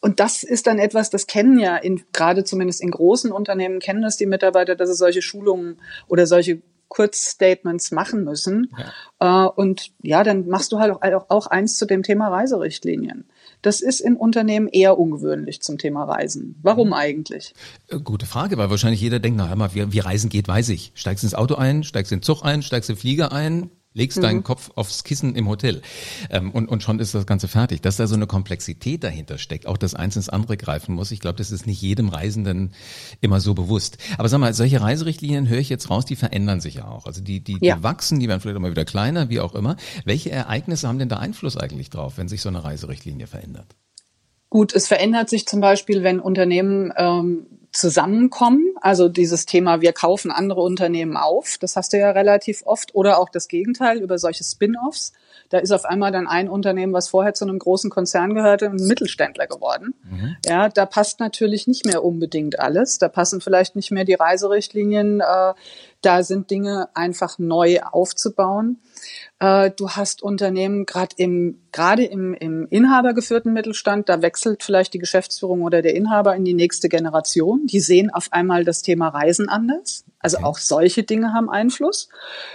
und 0.00 0.20
das 0.20 0.42
ist 0.42 0.66
dann 0.66 0.78
etwas, 0.78 1.10
das 1.10 1.26
kennen 1.26 1.58
ja 1.58 1.76
in, 1.76 2.02
gerade 2.12 2.44
zumindest 2.44 2.82
in 2.82 2.90
großen 2.90 3.30
Unternehmen 3.30 3.78
kennen 3.78 4.02
das 4.02 4.16
die 4.16 4.26
Mitarbeiter, 4.26 4.74
dass 4.74 4.88
es 4.88 4.98
solche 4.98 5.22
Schulungen 5.22 5.80
oder 6.08 6.26
solche 6.26 6.62
Kurzstatements 6.88 7.90
machen 7.92 8.24
müssen. 8.24 8.72
Ja. 9.20 9.46
Äh, 9.46 9.48
und 9.48 9.92
ja, 10.02 10.24
dann 10.24 10.48
machst 10.48 10.72
du 10.72 10.78
halt 10.78 10.92
auch, 10.92 11.26
auch 11.28 11.46
eins 11.46 11.76
zu 11.76 11.86
dem 11.86 12.02
Thema 12.02 12.28
Reiserichtlinien. 12.28 13.26
Das 13.62 13.80
ist 13.80 14.00
in 14.00 14.16
Unternehmen 14.16 14.68
eher 14.68 14.98
ungewöhnlich 14.98 15.60
zum 15.60 15.78
Thema 15.78 16.04
Reisen. 16.04 16.56
Warum 16.62 16.88
mhm. 16.88 16.94
eigentlich? 16.94 17.54
Äh, 17.88 17.98
gute 18.00 18.26
Frage, 18.26 18.56
weil 18.56 18.70
wahrscheinlich 18.70 19.00
jeder 19.00 19.20
denkt, 19.20 19.38
na 19.38 19.48
hör 19.48 19.56
mal, 19.56 19.74
wie, 19.74 19.92
wie 19.92 19.98
Reisen 19.98 20.30
geht, 20.30 20.48
weiß 20.48 20.70
ich. 20.70 20.92
Steigst 20.94 21.24
ins 21.24 21.34
Auto 21.34 21.54
ein, 21.54 21.84
steigst 21.84 22.10
in 22.10 22.18
den 22.18 22.22
Zug 22.22 22.42
ein, 22.42 22.62
steigst 22.62 22.88
in 22.88 22.96
den 22.96 23.00
Flieger 23.00 23.32
ein, 23.32 23.70
legst 23.94 24.18
mhm. 24.18 24.22
deinen 24.22 24.44
Kopf 24.44 24.70
aufs 24.74 25.04
Kissen 25.04 25.34
im 25.34 25.48
Hotel 25.48 25.82
ähm, 26.30 26.50
und, 26.50 26.68
und 26.68 26.82
schon 26.82 26.98
ist 26.98 27.14
das 27.14 27.26
Ganze 27.26 27.48
fertig. 27.48 27.80
Dass 27.80 27.96
da 27.96 28.06
so 28.06 28.14
eine 28.14 28.26
Komplexität 28.26 29.02
dahinter 29.04 29.38
steckt, 29.38 29.66
auch 29.66 29.76
das 29.76 29.94
eins 29.94 30.16
ins 30.16 30.28
andere 30.28 30.56
greifen 30.56 30.94
muss, 30.94 31.10
ich 31.10 31.20
glaube, 31.20 31.36
das 31.36 31.50
ist 31.50 31.66
nicht 31.66 31.80
jedem 31.80 32.08
Reisenden 32.08 32.72
immer 33.20 33.40
so 33.40 33.54
bewusst. 33.54 33.98
Aber 34.18 34.28
sag 34.28 34.38
mal, 34.38 34.54
solche 34.54 34.80
Reiserichtlinien 34.80 35.48
höre 35.48 35.58
ich 35.58 35.68
jetzt 35.68 35.90
raus, 35.90 36.04
die 36.04 36.16
verändern 36.16 36.60
sich 36.60 36.74
ja 36.74 36.88
auch. 36.88 37.06
Also 37.06 37.20
die, 37.20 37.40
die, 37.40 37.58
ja. 37.60 37.76
die 37.76 37.82
wachsen, 37.82 38.20
die 38.20 38.28
werden 38.28 38.40
vielleicht 38.40 38.56
immer 38.56 38.70
wieder 38.70 38.84
kleiner, 38.84 39.28
wie 39.28 39.40
auch 39.40 39.54
immer. 39.54 39.76
Welche 40.04 40.30
Ereignisse 40.30 40.88
haben 40.88 40.98
denn 40.98 41.08
da 41.08 41.16
Einfluss 41.16 41.56
eigentlich 41.56 41.90
drauf, 41.90 42.14
wenn 42.16 42.28
sich 42.28 42.42
so 42.42 42.48
eine 42.48 42.64
Reiserichtlinie 42.64 43.26
verändert? 43.26 43.76
Gut, 44.50 44.74
es 44.74 44.86
verändert 44.86 45.28
sich 45.28 45.46
zum 45.46 45.60
Beispiel, 45.60 46.02
wenn 46.02 46.20
Unternehmen 46.20 46.92
ähm, 46.96 47.46
zusammenkommen. 47.78 48.74
Also 48.80 49.08
dieses 49.08 49.46
Thema, 49.46 49.80
wir 49.80 49.92
kaufen 49.92 50.30
andere 50.30 50.60
Unternehmen 50.60 51.16
auf, 51.16 51.56
das 51.60 51.76
hast 51.76 51.92
du 51.92 51.98
ja 51.98 52.10
relativ 52.10 52.62
oft. 52.64 52.94
Oder 52.94 53.18
auch 53.18 53.28
das 53.28 53.48
Gegenteil 53.48 53.98
über 53.98 54.18
solche 54.18 54.44
Spin-offs. 54.44 55.12
Da 55.48 55.58
ist 55.58 55.72
auf 55.72 55.84
einmal 55.84 56.12
dann 56.12 56.26
ein 56.26 56.48
Unternehmen, 56.48 56.92
was 56.92 57.08
vorher 57.08 57.32
zu 57.32 57.46
einem 57.46 57.58
großen 57.58 57.90
Konzern 57.90 58.34
gehörte, 58.34 58.66
ein 58.66 58.76
Mittelständler 58.76 59.46
geworden. 59.46 59.94
Mhm. 60.02 60.36
Ja, 60.44 60.68
da 60.68 60.84
passt 60.84 61.20
natürlich 61.20 61.66
nicht 61.66 61.86
mehr 61.86 62.04
unbedingt 62.04 62.58
alles. 62.58 62.98
Da 62.98 63.08
passen 63.08 63.40
vielleicht 63.40 63.74
nicht 63.74 63.90
mehr 63.90 64.04
die 64.04 64.14
Reiserichtlinien. 64.14 65.20
Äh, 65.20 65.54
da 66.02 66.22
sind 66.22 66.50
Dinge 66.50 66.88
einfach 66.94 67.38
neu 67.38 67.80
aufzubauen. 67.80 68.78
Äh, 69.38 69.70
du 69.76 69.90
hast 69.90 70.22
Unternehmen 70.22 70.86
gerade 70.86 71.14
im 71.16 71.60
gerade 71.72 72.04
im, 72.04 72.34
im 72.34 72.66
inhabergeführten 72.68 73.52
Mittelstand, 73.52 74.08
da 74.08 74.22
wechselt 74.22 74.62
vielleicht 74.62 74.94
die 74.94 74.98
Geschäftsführung 74.98 75.62
oder 75.62 75.82
der 75.82 75.94
Inhaber 75.94 76.34
in 76.34 76.44
die 76.44 76.54
nächste 76.54 76.88
Generation. 76.88 77.66
Die 77.66 77.80
sehen 77.80 78.10
auf 78.10 78.32
einmal 78.32 78.64
das 78.64 78.82
Thema 78.82 79.08
Reisen 79.08 79.48
anders. 79.48 80.04
Also 80.20 80.38
auch 80.38 80.58
solche 80.58 81.04
Dinge 81.04 81.32
haben 81.32 81.48
Einfluss. 81.48 82.08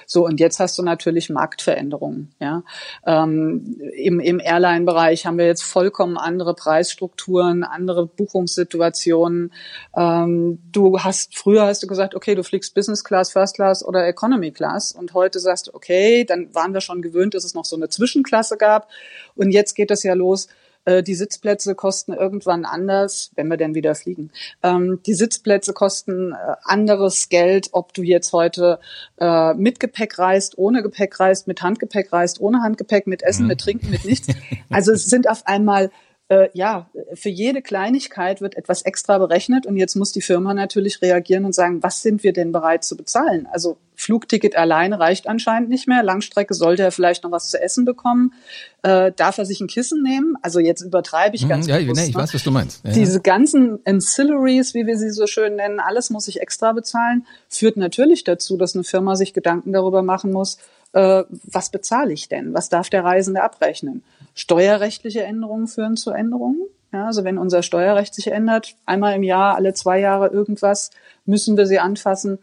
So, 0.05 0.25
und 0.25 0.39
jetzt 0.39 0.60
hast 0.60 0.77
du 0.77 0.84
natürlich 0.84 1.29
Marktveränderungen. 1.29 2.34
Ja. 2.39 2.63
Ähm, 3.05 3.79
Im 3.96 4.20
im 4.20 4.39
Airline-Bereich 4.39 5.25
haben 5.25 5.38
wir 5.38 5.46
jetzt 5.46 5.63
vollkommen 5.63 6.17
andere 6.17 6.55
Preisstrukturen, 6.55 7.63
andere 7.63 8.05
Buchungssituationen. 8.05 9.53
Ähm, 9.96 10.60
du 10.72 11.00
hast, 11.00 11.38
früher 11.38 11.65
hast 11.65 11.84
du 11.84 11.88
gesagt, 11.88 12.15
okay, 12.15 12.36
du 12.36 12.43
fliegst 12.43 12.75
Business 12.75 13.03
Class, 13.03 13.32
First 13.32 13.55
Class 13.55 13.86
oder 13.86 14.05
Economy 14.05 14.51
Class. 14.51 14.91
Und 14.91 15.13
heute 15.13 15.39
sagst 15.39 15.67
du, 15.67 15.74
okay, 15.74 16.25
dann 16.25 16.53
waren 16.53 16.74
wir 16.74 16.82
schon 16.82 17.01
gewöhnt, 17.01 17.34
dass 17.34 17.46
es 17.46 17.53
noch 17.53 17.65
so 17.65 17.75
eine 17.75 17.88
Zwischenklasse 17.88 18.58
gab. 18.58 18.89
Und 19.36 19.51
jetzt 19.51 19.74
geht 19.75 19.91
es 19.91 20.03
ja 20.03 20.13
los, 20.13 20.48
äh, 20.86 21.04
die 21.04 21.16
Sitzplätze 21.16 21.75
kosten 21.75 22.13
irgendwann 22.13 22.66
anders, 22.66 23.32
wenn 23.36 23.48
wir 23.48 23.58
denn 23.58 23.75
wieder 23.75 23.96
fliegen. 23.96 24.32
Ähm, 24.62 25.00
die 25.06 25.13
Sitzplätze 25.13 25.74
kosten 25.74 26.34
äh, 26.34 26.56
anderes 26.63 27.30
Geld, 27.30 27.70
ob 27.72 27.94
du 27.94 28.04
jetzt 28.04 28.34
heute 28.34 28.80
äh, 29.20 29.54
mit 29.54 29.80
Gepäck 29.80 30.20
reist, 30.20 30.58
ohne 30.58 30.84
Gepäck 30.84 31.20
reist, 31.20 31.48
mit 31.48 31.62
Handgepäck 31.62 32.12
reist, 32.12 32.42
ohne 32.42 32.62
Handgepäck, 32.62 33.08
mit 33.08 33.24
Essen, 33.24 33.44
mhm. 33.44 33.50
mit 33.50 33.62
Trinken, 33.62 33.90
mit 33.90 34.06
nichts. 34.06 34.28
Also 34.70 34.92
es 34.92 35.06
sind 35.06 35.30
auf 35.30 35.46
einmal 35.46 35.92
äh, 36.34 36.50
ja, 36.54 36.90
für 37.13 37.30
jede 37.30 37.62
Kleinigkeit 37.62 38.42
wird 38.42 38.56
etwas 38.56 38.82
extra 38.82 39.18
berechnet 39.18 39.66
und 39.66 39.78
jetzt 39.78 39.96
muss 39.96 40.12
die 40.12 40.22
Firma 40.22 40.54
natürlich 40.54 41.02
reagieren 41.02 41.46
und 41.46 41.54
sagen, 41.54 41.84
was 41.84 42.02
sind 42.02 42.24
wir 42.24 42.34
denn 42.34 42.52
bereit 42.52 42.84
zu 42.84 42.98
bezahlen? 42.98 43.48
Also 43.52 43.78
Flugticket 43.96 44.56
alleine 44.56 45.00
reicht 45.00 45.28
anscheinend 45.28 45.70
nicht 45.70 45.88
mehr. 45.88 46.02
Langstrecke 46.02 46.54
sollte 46.56 46.82
er 46.82 46.92
vielleicht 46.92 47.24
noch 47.24 47.32
was 47.32 47.50
zu 47.50 47.62
essen 47.62 47.86
bekommen. 47.86 48.34
Äh, 48.82 49.12
darf 49.16 49.38
er 49.38 49.46
sich 49.46 49.62
ein 49.62 49.68
Kissen 49.68 50.02
nehmen? 50.02 50.36
Also 50.42 50.60
jetzt 50.60 50.82
übertreibe 50.82 51.36
ich 51.36 51.46
mhm, 51.46 51.50
ganz 51.50 51.68
ja, 51.68 51.78
bewusst. 51.78 52.02
Nee, 52.02 52.08
ich 52.10 52.16
ne? 52.16 52.22
weiß, 52.22 52.34
was 52.34 52.44
du 52.44 52.52
meinst. 52.52 52.84
Ja, 52.84 52.92
Diese 52.92 53.22
ganzen 53.22 53.80
Ancillaries, 53.86 54.74
wie 54.74 54.88
wir 54.88 54.98
sie 54.98 55.12
so 55.12 55.28
schön 55.28 55.56
nennen, 55.56 55.80
alles 55.80 56.10
muss 56.10 56.28
ich 56.28 56.42
extra 56.42 56.74
bezahlen, 56.74 57.25
führt 57.48 57.78
natürlich 57.78 58.24
dazu, 58.24 58.58
dass 58.58 58.74
eine 58.74 58.84
Firma 58.84 59.16
sich 59.16 59.34
Gedanken 59.34 59.72
darüber 59.72 60.02
machen 60.02 60.32
muss, 60.32 60.58
äh, 60.93 61.23
was 61.43 61.69
bezahle 61.69 62.13
ich 62.13 62.29
denn? 62.29 62.53
Was 62.53 62.69
darf 62.69 62.89
der 62.89 63.03
Reisende 63.03 63.43
abrechnen? 63.43 64.03
Steuerrechtliche 64.36 65.23
Änderungen 65.23 65.67
führen 65.67 65.97
zu 65.97 66.12
Änderungen. 66.12 66.62
Ja, 66.91 67.08
also 67.08 67.23
wenn 67.23 67.39
unser 67.39 67.63
Steuerrecht 67.63 68.13
sich 68.13 68.27
ändert, 68.27 68.75
einmal 68.86 69.15
im 69.15 69.23
Jahr, 69.23 69.56
alle 69.56 69.73
zwei 69.73 69.99
Jahre 69.99 70.27
irgendwas, 70.27 70.91
müssen 71.25 71.58
wir 71.58 71.65
sie 71.65 71.79
anfassen. 71.79 72.38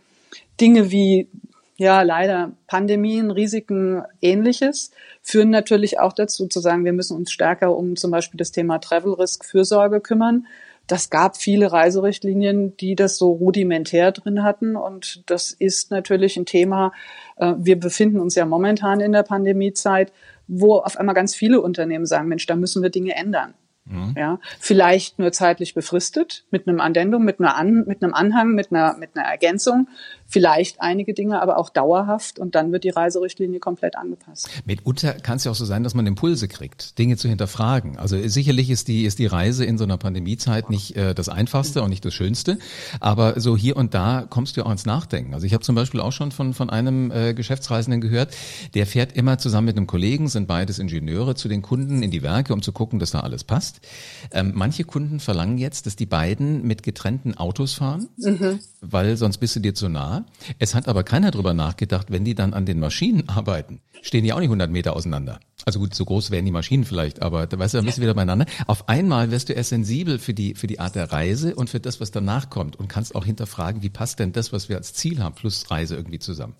Dinge 0.60 0.90
wie 0.90 1.28
ja 1.76 2.02
leider 2.02 2.52
Pandemien, 2.66 3.30
Risiken, 3.30 4.02
ähnliches 4.20 4.90
führen 5.22 5.50
natürlich 5.50 5.98
auch 6.00 6.12
dazu 6.12 6.46
zu 6.46 6.60
sagen, 6.60 6.84
wir 6.84 6.92
müssen 6.92 7.16
uns 7.16 7.30
stärker 7.30 7.76
um 7.76 7.96
zum 7.96 8.10
Beispiel 8.10 8.38
das 8.38 8.52
Thema 8.52 8.78
Travel 8.78 9.14
Risk 9.14 9.44
Fürsorge 9.44 10.00
kümmern. 10.00 10.46
Das 10.90 11.08
gab 11.08 11.36
viele 11.36 11.70
Reiserichtlinien, 11.70 12.76
die 12.76 12.96
das 12.96 13.16
so 13.16 13.30
rudimentär 13.30 14.10
drin 14.10 14.42
hatten. 14.42 14.74
Und 14.74 15.22
das 15.30 15.52
ist 15.52 15.92
natürlich 15.92 16.36
ein 16.36 16.46
Thema. 16.46 16.92
Äh, 17.36 17.54
wir 17.58 17.78
befinden 17.78 18.18
uns 18.18 18.34
ja 18.34 18.44
momentan 18.44 18.98
in 18.98 19.12
der 19.12 19.22
Pandemiezeit, 19.22 20.12
wo 20.48 20.78
auf 20.78 20.96
einmal 20.96 21.14
ganz 21.14 21.36
viele 21.36 21.60
Unternehmen 21.60 22.06
sagen, 22.06 22.26
Mensch, 22.26 22.46
da 22.46 22.56
müssen 22.56 22.82
wir 22.82 22.90
Dinge 22.90 23.14
ändern. 23.14 23.54
Mhm. 23.84 24.14
Ja, 24.16 24.40
vielleicht 24.58 25.20
nur 25.20 25.30
zeitlich 25.30 25.74
befristet 25.74 26.44
mit 26.50 26.66
einem 26.66 26.80
Addendum, 26.80 27.24
mit, 27.24 27.38
einer 27.38 27.56
An, 27.56 27.84
mit 27.86 28.02
einem 28.02 28.12
Anhang, 28.12 28.54
mit 28.54 28.72
einer, 28.72 28.96
mit 28.96 29.10
einer 29.14 29.26
Ergänzung 29.26 29.88
vielleicht 30.30 30.80
einige 30.80 31.12
Dinge, 31.12 31.42
aber 31.42 31.58
auch 31.58 31.70
dauerhaft 31.70 32.38
und 32.38 32.54
dann 32.54 32.72
wird 32.72 32.84
die 32.84 32.90
Reiserichtlinie 32.90 33.58
komplett 33.58 33.96
angepasst. 33.96 34.48
Mitunter 34.64 35.14
kann 35.14 35.36
es 35.36 35.44
ja 35.44 35.50
auch 35.50 35.56
so 35.56 35.64
sein, 35.64 35.82
dass 35.82 35.94
man 35.94 36.06
Impulse 36.06 36.48
kriegt, 36.48 36.98
Dinge 36.98 37.16
zu 37.16 37.28
hinterfragen. 37.28 37.98
Also 37.98 38.16
sicherlich 38.28 38.70
ist 38.70 38.88
die, 38.88 39.04
ist 39.04 39.18
die 39.18 39.26
Reise 39.26 39.64
in 39.64 39.76
so 39.76 39.84
einer 39.84 39.98
Pandemiezeit 39.98 40.70
nicht 40.70 40.96
äh, 40.96 41.14
das 41.14 41.28
Einfachste 41.28 41.82
und 41.82 41.90
nicht 41.90 42.04
das 42.04 42.14
Schönste, 42.14 42.58
aber 43.00 43.40
so 43.40 43.56
hier 43.56 43.76
und 43.76 43.92
da 43.92 44.24
kommst 44.28 44.56
du 44.56 44.64
auch 44.64 44.70
ins 44.70 44.86
Nachdenken. 44.86 45.34
Also 45.34 45.46
ich 45.46 45.52
habe 45.52 45.64
zum 45.64 45.74
Beispiel 45.74 46.00
auch 46.00 46.12
schon 46.12 46.30
von, 46.30 46.54
von 46.54 46.70
einem 46.70 47.10
äh, 47.10 47.34
Geschäftsreisenden 47.34 48.00
gehört, 48.00 48.34
der 48.74 48.86
fährt 48.86 49.16
immer 49.16 49.38
zusammen 49.38 49.66
mit 49.66 49.76
einem 49.76 49.88
Kollegen, 49.88 50.28
sind 50.28 50.46
beides 50.46 50.78
Ingenieure, 50.78 51.34
zu 51.34 51.48
den 51.48 51.62
Kunden 51.62 52.02
in 52.02 52.10
die 52.10 52.22
Werke, 52.22 52.52
um 52.54 52.62
zu 52.62 52.72
gucken, 52.72 53.00
dass 53.00 53.10
da 53.10 53.20
alles 53.20 53.42
passt. 53.42 53.80
Ähm, 54.30 54.52
manche 54.54 54.84
Kunden 54.84 55.18
verlangen 55.18 55.58
jetzt, 55.58 55.86
dass 55.86 55.96
die 55.96 56.06
beiden 56.06 56.62
mit 56.66 56.84
getrennten 56.84 57.36
Autos 57.36 57.74
fahren, 57.74 58.08
mhm. 58.16 58.60
weil 58.80 59.16
sonst 59.16 59.38
bist 59.38 59.56
du 59.56 59.60
dir 59.60 59.74
zu 59.74 59.88
nah. 59.88 60.19
Es 60.58 60.74
hat 60.74 60.88
aber 60.88 61.02
keiner 61.02 61.30
drüber 61.30 61.54
nachgedacht, 61.54 62.10
wenn 62.10 62.24
die 62.24 62.34
dann 62.34 62.54
an 62.54 62.66
den 62.66 62.80
Maschinen 62.80 63.28
arbeiten, 63.28 63.80
stehen 64.02 64.24
die 64.24 64.32
auch 64.32 64.38
nicht 64.38 64.48
100 64.48 64.70
Meter 64.70 64.96
auseinander. 64.96 65.40
Also 65.66 65.78
gut, 65.78 65.94
so 65.94 66.04
groß 66.04 66.30
wären 66.30 66.44
die 66.44 66.50
Maschinen 66.50 66.84
vielleicht, 66.84 67.22
aber 67.22 67.46
da 67.46 67.58
weißt 67.58 67.74
du, 67.74 67.78
da 67.78 67.84
bist 67.84 67.98
du 67.98 68.02
wieder 68.02 68.14
beieinander. 68.14 68.46
Auf 68.66 68.88
einmal 68.88 69.30
wirst 69.30 69.48
du 69.48 69.52
erst 69.52 69.70
sensibel 69.70 70.18
für 70.18 70.34
die, 70.34 70.54
für 70.54 70.66
die 70.66 70.80
Art 70.80 70.94
der 70.94 71.12
Reise 71.12 71.54
und 71.54 71.70
für 71.70 71.80
das, 71.80 72.00
was 72.00 72.10
danach 72.10 72.50
kommt 72.50 72.76
und 72.76 72.88
kannst 72.88 73.14
auch 73.14 73.24
hinterfragen, 73.24 73.82
wie 73.82 73.90
passt 73.90 74.18
denn 74.18 74.32
das, 74.32 74.52
was 74.52 74.68
wir 74.68 74.76
als 74.76 74.94
Ziel 74.94 75.22
haben, 75.22 75.34
plus 75.34 75.70
Reise 75.70 75.96
irgendwie 75.96 76.18
zusammen. 76.18 76.54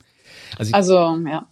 Also, 0.59 0.71
ich, 0.71 0.75
also 0.75 1.19
ja. 1.27 1.47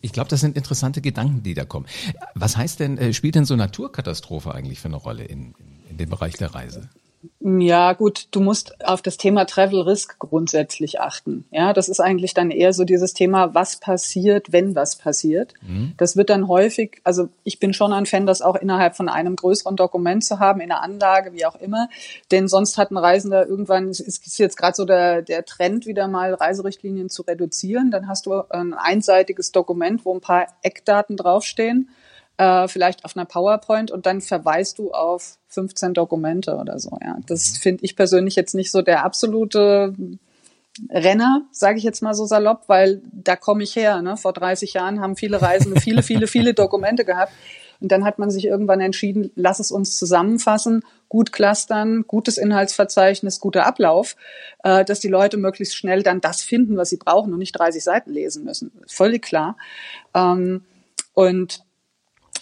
Ich 0.00 0.12
glaube, 0.12 0.30
das 0.30 0.40
sind 0.40 0.56
interessante 0.56 1.00
Gedanken, 1.00 1.42
die 1.42 1.54
da 1.54 1.64
kommen. 1.64 1.86
Was 2.34 2.56
heißt 2.56 2.80
denn, 2.80 2.98
äh, 2.98 3.12
spielt 3.12 3.34
denn 3.34 3.44
so 3.44 3.56
Naturkatastrophe 3.56 4.54
eigentlich 4.54 4.80
für 4.80 4.88
eine 4.88 4.96
Rolle 4.96 5.24
in, 5.24 5.54
in, 5.58 5.90
in 5.90 5.96
dem 5.98 6.08
Bereich 6.08 6.34
der 6.34 6.54
Reise? 6.54 6.88
Ja, 7.40 7.92
gut, 7.92 8.28
du 8.32 8.40
musst 8.40 8.84
auf 8.84 9.02
das 9.02 9.16
Thema 9.16 9.44
Travel 9.44 9.82
Risk 9.82 10.18
grundsätzlich 10.18 11.00
achten. 11.00 11.44
Ja, 11.50 11.72
das 11.72 11.88
ist 11.88 12.00
eigentlich 12.00 12.34
dann 12.34 12.50
eher 12.50 12.72
so 12.72 12.84
dieses 12.84 13.14
Thema, 13.14 13.54
was 13.54 13.76
passiert, 13.76 14.52
wenn 14.52 14.74
was 14.74 14.96
passiert. 14.96 15.54
Mhm. 15.62 15.94
Das 15.96 16.16
wird 16.16 16.30
dann 16.30 16.48
häufig, 16.48 17.00
also 17.04 17.28
ich 17.44 17.58
bin 17.58 17.72
schon 17.72 17.92
ein 17.92 18.06
Fan, 18.06 18.26
das 18.26 18.42
auch 18.42 18.56
innerhalb 18.56 18.96
von 18.96 19.08
einem 19.08 19.36
größeren 19.36 19.76
Dokument 19.76 20.24
zu 20.24 20.38
haben, 20.38 20.60
in 20.60 20.70
einer 20.70 20.82
Anlage, 20.82 21.32
wie 21.32 21.46
auch 21.46 21.56
immer. 21.56 21.88
Denn 22.30 22.48
sonst 22.48 22.78
hat 22.78 22.90
ein 22.90 22.96
Reisender 22.96 23.46
irgendwann, 23.46 23.88
es 23.88 24.00
ist 24.00 24.38
jetzt 24.38 24.56
gerade 24.56 24.74
so 24.74 24.84
der, 24.84 25.22
der 25.22 25.44
Trend, 25.44 25.86
wieder 25.86 26.08
mal 26.08 26.34
Reiserichtlinien 26.34 27.08
zu 27.08 27.22
reduzieren. 27.22 27.90
Dann 27.90 28.08
hast 28.08 28.26
du 28.26 28.42
ein 28.50 28.74
einseitiges 28.74 29.52
Dokument, 29.52 30.04
wo 30.04 30.14
ein 30.14 30.20
paar 30.20 30.48
Eckdaten 30.62 31.16
draufstehen 31.16 31.90
äh, 32.38 32.68
vielleicht 32.68 33.04
auf 33.04 33.16
einer 33.16 33.24
PowerPoint 33.24 33.90
und 33.90 34.06
dann 34.06 34.20
verweist 34.20 34.78
du 34.78 34.92
auf 34.92 35.38
15 35.48 35.94
Dokumente 35.94 36.56
oder 36.56 36.78
so. 36.78 36.98
Ja, 37.02 37.16
das 37.26 37.54
mhm. 37.54 37.56
finde 37.56 37.84
ich 37.84 37.96
persönlich 37.96 38.36
jetzt 38.36 38.54
nicht 38.54 38.70
so 38.70 38.82
der 38.82 39.04
absolute 39.04 39.94
Renner, 40.90 41.42
sage 41.50 41.78
ich 41.78 41.84
jetzt 41.84 42.02
mal 42.02 42.14
so 42.14 42.26
salopp, 42.26 42.64
weil 42.66 43.00
da 43.12 43.36
komme 43.36 43.62
ich 43.62 43.76
her. 43.76 44.02
Ne? 44.02 44.16
Vor 44.16 44.32
30 44.32 44.74
Jahren 44.74 45.00
haben 45.00 45.16
viele 45.16 45.40
Reisende 45.40 45.80
viele, 45.80 46.02
viele, 46.02 46.26
viele 46.26 46.54
Dokumente 46.54 47.04
gehabt. 47.04 47.32
Und 47.80 47.92
dann 47.92 48.04
hat 48.04 48.18
man 48.18 48.30
sich 48.30 48.46
irgendwann 48.46 48.80
entschieden, 48.80 49.30
lass 49.34 49.60
es 49.60 49.70
uns 49.70 49.98
zusammenfassen, 49.98 50.82
gut 51.10 51.32
clustern, 51.32 52.04
gutes 52.06 52.38
Inhaltsverzeichnis, 52.38 53.38
guter 53.38 53.66
Ablauf, 53.66 54.16
äh, 54.64 54.82
dass 54.84 55.00
die 55.00 55.08
Leute 55.08 55.36
möglichst 55.36 55.76
schnell 55.76 56.02
dann 56.02 56.22
das 56.22 56.42
finden, 56.42 56.78
was 56.78 56.88
sie 56.88 56.96
brauchen 56.96 57.34
und 57.34 57.38
nicht 57.38 57.52
30 57.52 57.84
Seiten 57.84 58.12
lesen 58.12 58.44
müssen. 58.44 58.72
Völlig 58.86 59.22
klar. 59.22 59.58
Ähm, 60.14 60.64
und 61.12 61.65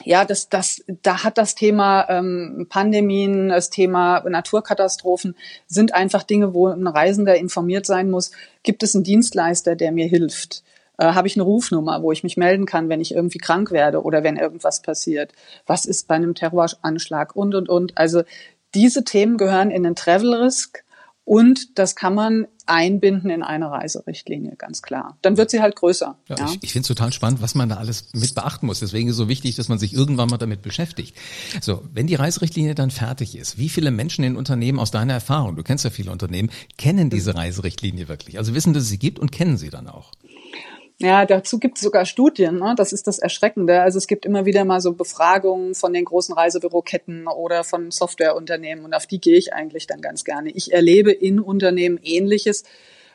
ja, 0.03 0.25
das, 0.25 0.49
das, 0.49 0.85
da 1.03 1.25
hat 1.25 1.39
das 1.39 1.55
Thema 1.55 2.07
ähm, 2.09 2.67
Pandemien, 2.69 3.49
das 3.49 3.71
Thema 3.71 4.23
Naturkatastrophen 4.29 5.37
sind 5.67 5.95
einfach 5.95 6.23
Dinge, 6.23 6.55
wo 6.55 6.69
ein 6.69 6.87
Reisender 6.87 7.37
informiert 7.37 7.87
sein 7.87 8.11
muss. 8.11 8.33
Gibt 8.63 8.83
es 8.83 8.95
einen 8.95 9.05
Dienstleister, 9.05 9.77
der 9.77 9.93
mir 9.93 10.07
hilft? 10.07 10.63
Äh, 10.99 11.13
Habe 11.13 11.29
ich 11.29 11.37
eine 11.37 11.45
Rufnummer, 11.45 12.03
wo 12.03 12.13
ich 12.13 12.23
mich 12.23 12.37
melden 12.37 12.67
kann, 12.67 12.89
wenn 12.89 13.01
ich 13.01 13.15
irgendwie 13.15 13.39
krank 13.39 13.71
werde 13.71 14.03
oder 14.03 14.23
wenn 14.23 14.37
irgendwas 14.37 14.83
passiert? 14.83 15.33
Was 15.67 15.87
ist 15.87 16.09
bei 16.09 16.15
einem 16.15 16.35
Terroranschlag 16.35 17.35
und 17.35 17.55
und 17.55 17.69
und? 17.69 17.97
Also 17.97 18.23
diese 18.75 19.05
Themen 19.05 19.37
gehören 19.37 19.71
in 19.71 19.85
den 19.85 19.95
Travel 19.95 20.35
Risk 20.35 20.84
und 21.25 21.79
das 21.79 21.97
kann 21.97 22.15
man 22.15 22.47
einbinden 22.67 23.31
in 23.31 23.43
eine 23.43 23.71
Reiserichtlinie, 23.71 24.57
ganz 24.57 24.83
klar. 24.83 25.17
Dann 25.23 25.37
wird 25.37 25.51
sie 25.51 25.61
halt 25.61 25.77
größer. 25.77 26.17
Ja, 26.29 26.37
ja. 26.37 26.47
Ich, 26.47 26.63
ich 26.63 26.73
finde 26.73 26.83
es 26.83 26.89
total 26.89 27.13
spannend, 27.13 27.43
was 27.43 27.55
man 27.55 27.69
da 27.69 27.77
alles 27.77 28.09
mit 28.13 28.35
beachten 28.35 28.67
muss. 28.67 28.81
Deswegen 28.81 29.09
ist 29.09 29.15
es 29.15 29.19
so 29.19 29.29
wichtig, 29.29 29.57
dass 29.57 29.69
man 29.69 29.79
sich 29.79 29.95
irgendwann 29.95 30.29
mal 30.29 30.39
damit 30.39 30.63
beschäftigt. 30.63 31.17
So, 31.61 31.83
wenn 31.93 32.07
die 32.07 32.15
Reiserichtlinie 32.15 32.75
dann 32.75 32.91
fertig 32.91 33.37
ist, 33.37 33.59
wie 33.59 33.69
viele 33.69 33.91
Menschen 33.91 34.25
in 34.25 34.37
Unternehmen 34.37 34.79
aus 34.79 34.91
deiner 34.91 35.15
Erfahrung, 35.15 35.57
du 35.57 35.63
kennst 35.63 35.85
ja 35.85 35.91
viele 35.91 36.11
Unternehmen, 36.11 36.51
kennen 36.77 37.11
diese 37.11 37.35
Reiserichtlinie 37.35 38.09
wirklich? 38.09 38.39
Also 38.39 38.55
wissen, 38.55 38.73
dass 38.73 38.85
es 38.85 38.89
sie 38.91 38.99
gibt 38.99 39.19
und 39.19 39.33
kennen 39.33 39.57
sie 39.57 39.71
dann 39.71 39.89
auch? 39.89 40.13
Ja, 41.01 41.27
dazu 41.27 41.59
gibt 41.59 41.79
es 41.79 41.83
sogar 41.83 42.07
Studien. 42.07 42.59
Ne? 42.59 42.75
Das 42.77 42.93
ist 42.93 43.07
das 43.07 43.19
Erschreckende. 43.19 43.83
Also 43.83 43.99
es 43.99 44.07
gibt 44.07 44.25
immer 44.25 44.45
wieder 44.45 44.65
mal 44.65 44.81
so 44.81 44.93
Befragungen 44.93 45.75
von 45.75 45.93
den 45.93 46.05
großen 46.05 46.35
Reisebüroketten 46.35 47.27
oder 47.27 47.65
von 47.65 47.91
Softwareunternehmen 47.91 48.85
und 48.85 48.95
auf 48.95 49.07
die 49.07 49.21
gehe 49.21 49.37
ich 49.37 49.53
eigentlich 49.53 49.87
dann 49.87 50.01
ganz 50.01 50.25
gerne. 50.25 50.51
Ich 50.51 50.73
erlebe 50.73 51.11
in 51.11 51.41
Unternehmen 51.41 51.99
Ähnliches. 52.03 52.63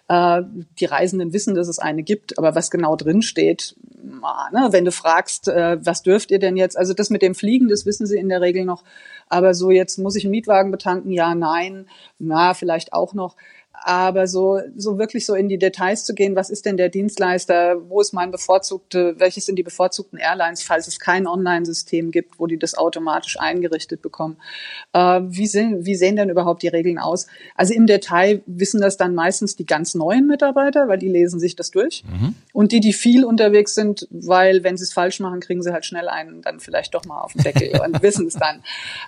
Äh, 0.10 0.42
die 0.80 0.86
Reisenden 0.86 1.32
wissen, 1.34 1.56
dass 1.56 1.68
es 1.68 1.80
eine 1.80 2.04
gibt, 2.04 2.38
aber 2.38 2.54
was 2.56 2.72
genau 2.72 2.96
drin 2.96 3.22
steht, 3.22 3.76
ne? 4.04 4.68
wenn 4.72 4.86
du 4.86 4.92
fragst, 4.92 5.48
äh, 5.48 5.78
was 5.86 6.04
dürft 6.04 6.32
ihr 6.32 6.40
denn 6.40 6.58
jetzt? 6.58 6.78
Also 6.78 6.94
das 6.94 7.10
mit 7.10 7.22
dem 7.22 7.36
Fliegen, 7.36 7.70
das 7.70 7.86
wissen 7.86 8.08
sie 8.08 8.18
in 8.18 8.28
der 8.28 8.42
Regel 8.42 8.66
noch. 8.66 8.84
Aber 9.28 9.54
so 9.54 9.70
jetzt 9.70 10.00
muss 10.00 10.16
ich 10.16 10.26
einen 10.26 10.32
Mietwagen 10.32 10.72
betanken? 10.72 11.12
Ja, 11.12 11.36
nein. 11.36 11.88
Na, 12.18 12.54
vielleicht 12.54 12.94
auch 12.94 13.14
noch 13.14 13.36
aber 13.84 14.28
so, 14.28 14.60
so 14.76 14.98
wirklich 14.98 15.26
so 15.26 15.36
in 15.36 15.50
die 15.50 15.58
Details 15.58 16.06
zu 16.06 16.14
gehen, 16.14 16.36
was 16.36 16.50
ist 16.50 16.66
denn 16.66 16.78
der 16.78 16.90
Dienstleister, 16.90 17.78
wo 17.90 18.02
ist 18.02 18.14
mein 18.14 18.32
bevorzugte, 18.32 19.16
welches 19.18 19.46
sind 19.46 19.56
die 19.56 19.64
bevorzugten 19.64 20.20
Airlines, 20.20 20.64
falls 20.64 20.88
es 20.88 21.00
kein 21.00 21.28
Online-System 21.28 22.12
gibt, 22.12 22.40
wo 22.40 22.48
die 22.48 22.58
das 22.58 22.78
automatisch 22.78 23.40
eingerichtet 23.40 24.02
bekommen. 24.02 24.38
Äh, 24.94 25.22
wie, 25.24 25.48
sehen, 25.48 25.86
wie 25.86 25.96
sehen 25.96 26.16
denn 26.16 26.30
überhaupt 26.30 26.64
die 26.64 26.68
Regeln 26.68 26.98
aus? 26.98 27.28
Also 27.56 27.74
im 27.74 27.88
Detail 27.88 28.42
wissen 28.46 28.82
das 28.82 28.98
dann 28.98 29.16
meistens 29.16 29.56
die 29.56 29.66
ganz 29.66 29.96
neuen 29.96 30.28
Mitarbeiter, 30.28 30.88
weil 30.88 30.98
die 30.98 31.10
lesen 31.10 31.40
sich 31.40 31.56
das 31.56 31.72
durch. 31.72 32.04
Mhm. 32.10 32.36
Und 32.54 32.72
die, 32.72 32.80
die 32.80 32.94
viel 32.94 33.26
unterwegs 33.26 33.76
sind, 33.76 34.08
weil 34.10 34.64
wenn 34.64 34.78
sie 34.78 34.84
es 34.84 34.94
falsch 34.94 35.20
machen, 35.20 35.40
kriegen 35.40 35.62
sie 35.62 35.72
halt 35.72 35.86
schnell 35.86 36.08
einen 36.08 36.42
dann 36.42 36.60
vielleicht 36.60 36.94
doch 36.94 37.06
mal 37.06 37.22
auf 37.22 37.34
den 37.34 37.44
Deckel 37.44 37.80
und 37.82 38.02
wissen 38.02 38.28
es 38.28 38.34
dann. 38.34 38.62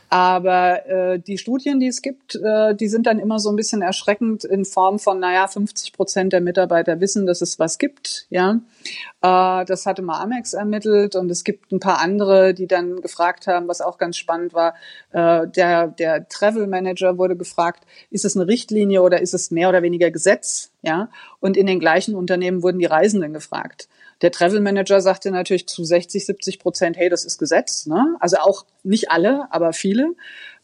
Aber 0.09 0.85
äh, 0.87 1.19
die 1.19 1.37
Studien, 1.37 1.79
die 1.79 1.87
es 1.87 2.01
gibt, 2.01 2.35
äh, 2.35 2.75
die 2.75 2.87
sind 2.87 3.05
dann 3.07 3.19
immer 3.19 3.39
so 3.39 3.49
ein 3.49 3.55
bisschen 3.55 3.81
erschreckend 3.81 4.43
in 4.43 4.60
Form 4.65 4.99
von, 4.99 5.19
naja, 5.19 5.47
50 5.47 5.93
Prozent 5.93 6.33
der 6.33 6.41
Mitarbeiter 6.41 6.99
wissen, 6.99 7.25
dass 7.25 7.41
es 7.41 7.59
was 7.59 7.77
gibt, 7.77 8.27
ja. 8.29 8.59
Äh, 9.21 9.65
das 9.65 9.85
hatte 9.85 10.01
mal 10.01 10.19
Amex 10.21 10.53
ermittelt 10.53 11.15
und 11.15 11.29
es 11.29 11.43
gibt 11.43 11.71
ein 11.71 11.79
paar 11.79 11.99
andere, 11.99 12.53
die 12.53 12.67
dann 12.67 13.01
gefragt 13.01 13.47
haben, 13.47 13.67
was 13.67 13.81
auch 13.81 13.97
ganz 13.97 14.17
spannend 14.17 14.53
war. 14.53 14.75
Äh, 15.11 15.47
der, 15.47 15.87
der 15.87 16.27
Travel 16.27 16.67
Manager 16.67 17.17
wurde 17.17 17.35
gefragt, 17.35 17.83
ist 18.09 18.25
es 18.25 18.35
eine 18.35 18.47
Richtlinie 18.47 19.01
oder 19.01 19.21
ist 19.21 19.33
es 19.33 19.51
mehr 19.51 19.69
oder 19.69 19.81
weniger 19.81 20.11
Gesetz, 20.11 20.71
ja. 20.81 21.09
Und 21.39 21.57
in 21.57 21.67
den 21.67 21.79
gleichen 21.79 22.15
Unternehmen 22.15 22.63
wurden 22.63 22.79
die 22.79 22.85
Reisenden 22.85 23.33
gefragt. 23.33 23.87
Der 24.21 24.31
Travel 24.31 24.61
Manager 24.61 25.01
sagte 25.01 25.31
natürlich 25.31 25.67
zu 25.67 25.83
60, 25.83 26.25
70 26.25 26.59
Prozent, 26.59 26.97
hey, 26.97 27.09
das 27.09 27.25
ist 27.25 27.39
Gesetz. 27.39 27.87
Ne? 27.87 28.15
Also 28.19 28.37
auch 28.37 28.65
nicht 28.83 29.09
alle, 29.09 29.47
aber 29.51 29.73
viele. 29.73 30.13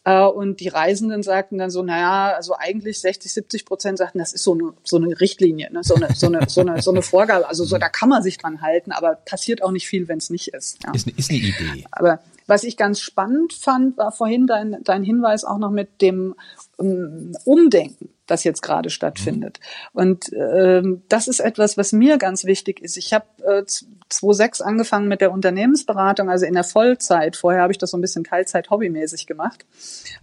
Äh, 0.08 0.24
und 0.24 0.60
die 0.60 0.68
Reisenden 0.68 1.22
sagten 1.22 1.58
dann 1.58 1.70
so, 1.70 1.82
naja, 1.82 2.34
also 2.34 2.54
eigentlich 2.56 2.98
60, 3.00 3.30
70 3.30 3.66
Prozent 3.66 3.98
sagten, 3.98 4.18
das 4.18 4.32
ist 4.32 4.42
so 4.42 4.54
eine, 4.54 4.72
so 4.82 4.96
eine 4.96 5.20
Richtlinie, 5.20 5.70
ne? 5.70 5.80
so, 5.82 5.96
eine, 5.96 6.14
so, 6.14 6.28
eine, 6.28 6.48
so, 6.48 6.62
eine, 6.62 6.80
so 6.80 6.90
eine 6.90 7.02
Vorgabe. 7.02 7.46
Also 7.46 7.64
so, 7.64 7.76
da 7.76 7.90
kann 7.90 8.08
man 8.08 8.22
sich 8.22 8.38
dran 8.38 8.62
halten, 8.62 8.92
aber 8.92 9.16
passiert 9.16 9.62
auch 9.62 9.70
nicht 9.70 9.86
viel, 9.86 10.08
wenn 10.08 10.16
es 10.16 10.30
nicht 10.30 10.48
ist. 10.48 10.82
Ja. 10.82 10.92
Ist, 10.94 11.08
ist 11.08 11.30
eine 11.30 11.40
Idee. 11.40 11.84
Aber 11.90 12.20
was 12.46 12.64
ich 12.64 12.78
ganz 12.78 13.00
spannend 13.00 13.52
fand, 13.52 13.98
war 13.98 14.10
vorhin 14.10 14.46
dein, 14.46 14.78
dein 14.82 15.02
Hinweis 15.02 15.44
auch 15.44 15.58
noch 15.58 15.70
mit 15.70 16.00
dem 16.00 16.34
um, 16.78 17.32
Umdenken 17.44 18.08
das 18.30 18.44
jetzt 18.44 18.62
gerade 18.62 18.90
stattfindet. 18.90 19.58
Mhm. 19.92 20.00
Und 20.00 20.32
ähm, 20.32 21.02
das 21.08 21.26
ist 21.28 21.40
etwas, 21.40 21.76
was 21.76 21.92
mir 21.92 22.18
ganz 22.18 22.44
wichtig 22.44 22.80
ist. 22.80 22.96
Ich 22.96 23.12
habe 23.12 23.26
äh, 23.44 23.64
2006 23.64 24.60
angefangen 24.60 25.08
mit 25.08 25.20
der 25.20 25.32
Unternehmensberatung, 25.32 26.30
also 26.30 26.46
in 26.46 26.54
der 26.54 26.64
Vollzeit. 26.64 27.36
Vorher 27.36 27.62
habe 27.62 27.72
ich 27.72 27.78
das 27.78 27.90
so 27.90 27.98
ein 27.98 28.00
bisschen 28.00 28.24
Teilzeit 28.24 28.70
hobbymäßig 28.70 29.26
gemacht. 29.26 29.66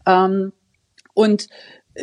Ähm, 0.06 0.54
und 1.14 1.48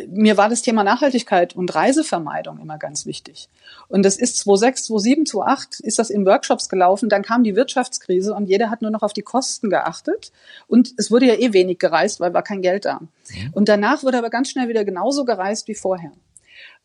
mir 0.07 0.37
war 0.37 0.49
das 0.49 0.61
Thema 0.61 0.83
Nachhaltigkeit 0.83 1.55
und 1.55 1.73
Reisevermeidung 1.73 2.59
immer 2.59 2.77
ganz 2.77 3.05
wichtig. 3.05 3.49
Und 3.87 4.03
das 4.03 4.17
ist 4.17 4.37
2006, 4.39 4.85
2007, 4.85 5.25
2008 5.27 5.79
ist 5.81 5.99
das 5.99 6.09
in 6.09 6.25
Workshops 6.25 6.69
gelaufen. 6.69 7.09
Dann 7.09 7.21
kam 7.21 7.43
die 7.43 7.55
Wirtschaftskrise 7.55 8.33
und 8.33 8.47
jeder 8.47 8.69
hat 8.69 8.81
nur 8.81 8.91
noch 8.91 9.03
auf 9.03 9.13
die 9.13 9.21
Kosten 9.21 9.69
geachtet. 9.69 10.31
Und 10.67 10.93
es 10.97 11.11
wurde 11.11 11.27
ja 11.27 11.35
eh 11.35 11.53
wenig 11.53 11.79
gereist, 11.79 12.19
weil 12.19 12.33
war 12.33 12.43
kein 12.43 12.61
Geld 12.61 12.85
da. 12.85 12.99
Mhm. 13.01 13.51
Und 13.53 13.69
danach 13.69 14.03
wurde 14.03 14.17
aber 14.17 14.29
ganz 14.29 14.49
schnell 14.49 14.67
wieder 14.67 14.83
genauso 14.83 15.25
gereist 15.25 15.67
wie 15.67 15.75
vorher. 15.75 16.11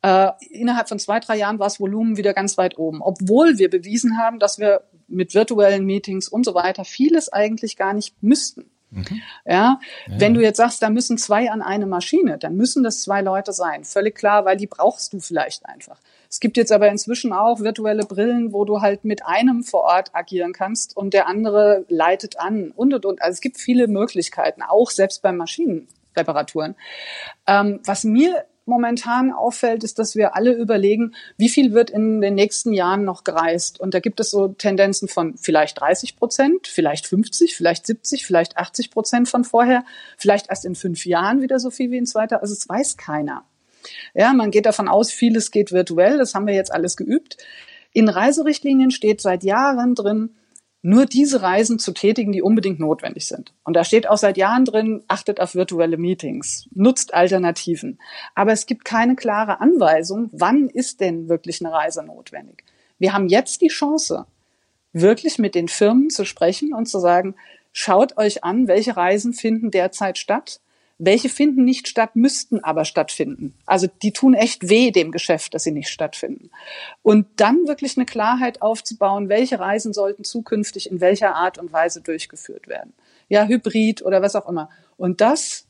Äh, 0.03 0.31
innerhalb 0.51 0.88
von 0.88 0.99
zwei, 0.99 1.18
drei 1.18 1.37
Jahren 1.37 1.59
war 1.59 1.66
das 1.66 1.81
Volumen 1.81 2.16
wieder 2.16 2.35
ganz 2.35 2.57
weit 2.57 2.79
oben, 2.79 3.03
obwohl 3.03 3.59
wir 3.59 3.68
bewiesen 3.68 4.18
haben, 4.18 4.38
dass 4.38 4.59
wir 4.59 4.83
mit 5.09 5.35
virtuellen 5.35 5.85
Meetings 5.85 6.29
und 6.29 6.44
so 6.44 6.55
weiter 6.55 6.85
vieles 6.85 7.33
eigentlich 7.33 7.77
gar 7.77 7.94
nicht 7.94 8.14
müssten. 8.23 8.71
Mhm. 8.90 9.20
Ja, 9.44 9.53
ja, 9.53 9.81
wenn 10.07 10.35
du 10.35 10.40
jetzt 10.40 10.57
sagst, 10.57 10.83
da 10.83 10.90
müssen 10.90 11.18
zwei 11.18 11.51
an 11.51 11.62
eine 11.62 11.87
Maschine, 11.87 12.38
dann 12.38 12.57
müssen 12.57 12.83
das 12.83 13.03
zwei 13.03 13.20
Leute 13.20 13.53
sein. 13.53 13.85
Völlig 13.85 14.14
klar, 14.14 14.44
weil 14.44 14.57
die 14.57 14.66
brauchst 14.66 15.12
du 15.12 15.20
vielleicht 15.20 15.66
einfach. 15.66 15.98
Es 16.31 16.40
gibt 16.40 16.57
jetzt 16.57 16.72
aber 16.72 16.88
inzwischen 16.88 17.33
auch 17.33 17.61
virtuelle 17.61 18.05
Brillen, 18.05 18.53
wo 18.53 18.64
du 18.64 18.81
halt 18.81 19.05
mit 19.05 19.24
einem 19.24 19.62
vor 19.62 19.85
Ort 19.85 20.14
agieren 20.14 20.53
kannst 20.53 20.96
und 20.96 21.14
der 21.14 21.27
andere 21.27 21.85
leitet 21.88 22.38
an 22.38 22.70
und 22.74 22.92
und 22.94 23.05
und. 23.07 23.22
Also 23.22 23.35
es 23.35 23.40
gibt 23.40 23.59
viele 23.59 23.88
Möglichkeiten, 23.88 24.62
auch 24.62 24.90
selbst 24.90 25.22
bei 25.22 25.33
Maschinenreparaturen. 25.33 26.74
Ähm, 27.46 27.81
was 27.85 28.05
mir 28.05 28.44
momentan 28.68 29.33
auffällt, 29.33 29.83
ist, 29.83 29.98
dass 29.98 30.14
wir 30.14 30.37
alle 30.37 30.52
überlegen, 30.52 31.14
wie 31.37 31.48
viel 31.48 31.72
wird 31.72 31.90
in 31.90 32.20
den 32.20 32.35
nächsten 32.35 32.72
Jahren 32.72 33.04
noch 33.04 33.24
gereist. 33.24 33.81
Und 33.81 33.94
da 33.94 34.00
gibt 34.00 34.20
es 34.20 34.31
so 34.31 34.48
Tendenzen 34.48 35.09
von 35.09 35.37
vielleicht 35.37 35.81
30 35.81 36.16
Prozent, 36.16 36.68
vielleicht 36.68 37.07
50, 37.07 37.57
vielleicht 37.57 37.87
70, 37.87 38.26
vielleicht 38.26 38.57
80 38.57 38.90
Prozent 38.90 39.28
von 39.28 39.44
vorher, 39.44 39.85
vielleicht 40.16 40.50
erst 40.50 40.64
in 40.64 40.74
fünf 40.74 41.07
Jahren 41.07 41.42
wieder 41.42 41.59
so 41.59 41.70
viel 41.70 41.90
wie 41.90 41.98
in 41.98 42.07
zweiter. 42.07 42.42
Also 42.42 42.52
es 42.52 42.68
weiß 42.68 42.96
keiner. 42.96 43.44
Ja, 44.14 44.33
man 44.33 44.50
geht 44.50 44.66
davon 44.66 44.88
aus, 44.88 45.11
vieles 45.11 45.50
geht 45.50 45.72
virtuell. 45.72 46.18
Das 46.18 46.35
haben 46.35 46.46
wir 46.46 46.54
jetzt 46.54 46.72
alles 46.72 46.96
geübt. 46.96 47.37
In 47.92 48.09
Reiserichtlinien 48.09 48.90
steht 48.90 49.20
seit 49.20 49.42
Jahren 49.42 49.94
drin, 49.94 50.31
nur 50.83 51.07
diese 51.07 51.43
Reisen 51.43 51.79
zu 51.79 51.93
tätigen, 51.93 52.33
die 52.33 52.43
unbedingt 52.43 52.79
notwendig 52.79 53.27
sind. 53.27 53.53
Und 53.64 53.75
da 53.75 53.85
steht 53.85 54.09
auch 54.09 54.17
seit 54.17 54.37
Jahren 54.37 54.64
drin, 54.64 55.03
achtet 55.09 55.41
auf 55.41 55.55
virtuelle 55.55 55.97
Meetings, 55.97 56.69
nutzt 56.73 57.14
Alternativen. 57.14 57.99
Aber 58.35 58.53
es 58.53 58.67
gibt 58.67 58.85
keine 58.85 59.17
klare 59.17 59.61
Anweisung, 59.61 60.31
wann 60.33 60.69
ist 60.69 61.01
denn 61.01 61.29
wirklich 61.29 61.64
eine 61.64 61.75
Reise 61.75 62.05
notwendig. 62.05 62.64
Wir 62.99 63.12
haben 63.12 63.29
jetzt 63.29 63.61
die 63.61 63.69
Chance, 63.69 64.27
wirklich 64.93 65.38
mit 65.38 65.55
den 65.55 65.69
Firmen 65.69 66.11
zu 66.11 66.25
sprechen 66.25 66.73
und 66.73 66.87
zu 66.87 66.99
sagen, 66.99 67.35
schaut 67.73 68.17
euch 68.17 68.45
an, 68.45 68.69
welche 68.69 68.97
Reisen 68.97 69.33
finden 69.33 69.71
derzeit 69.71 70.19
statt 70.19 70.61
welche 70.99 71.29
finden 71.29 71.65
nicht 71.65 71.87
statt, 71.87 72.17
müssten 72.17 72.63
aber 72.65 72.85
stattfinden. 72.85 73.55
Also 73.67 73.87
die 74.03 74.13
tun 74.13 74.35
echt 74.35 74.69
weh 74.69 74.91
dem 74.91 75.13
Geschäft, 75.13 75.55
dass 75.55 75.63
sie 75.63 75.71
nicht 75.71 75.89
stattfinden. 75.89 76.51
Und 77.03 77.27
dann 77.37 77.69
wirklich 77.69 77.97
eine 77.97 78.05
Klarheit 78.05 78.61
aufzubauen, 78.63 79.29
welche 79.29 79.61
Reisen 79.61 79.93
sollten 79.93 80.25
zukünftig 80.25 80.91
in 80.91 81.01
welcher 81.01 81.37
Art 81.37 81.59
und 81.59 81.73
Weise 81.73 82.01
durchgeführt 82.01 82.67
werden. 82.67 82.93
Ja, 83.29 83.47
Hybrid 83.47 84.03
oder 84.03 84.23
was 84.23 84.35
auch 84.35 84.49
immer. 84.49 84.71
Und 84.97 85.21
das 85.21 85.67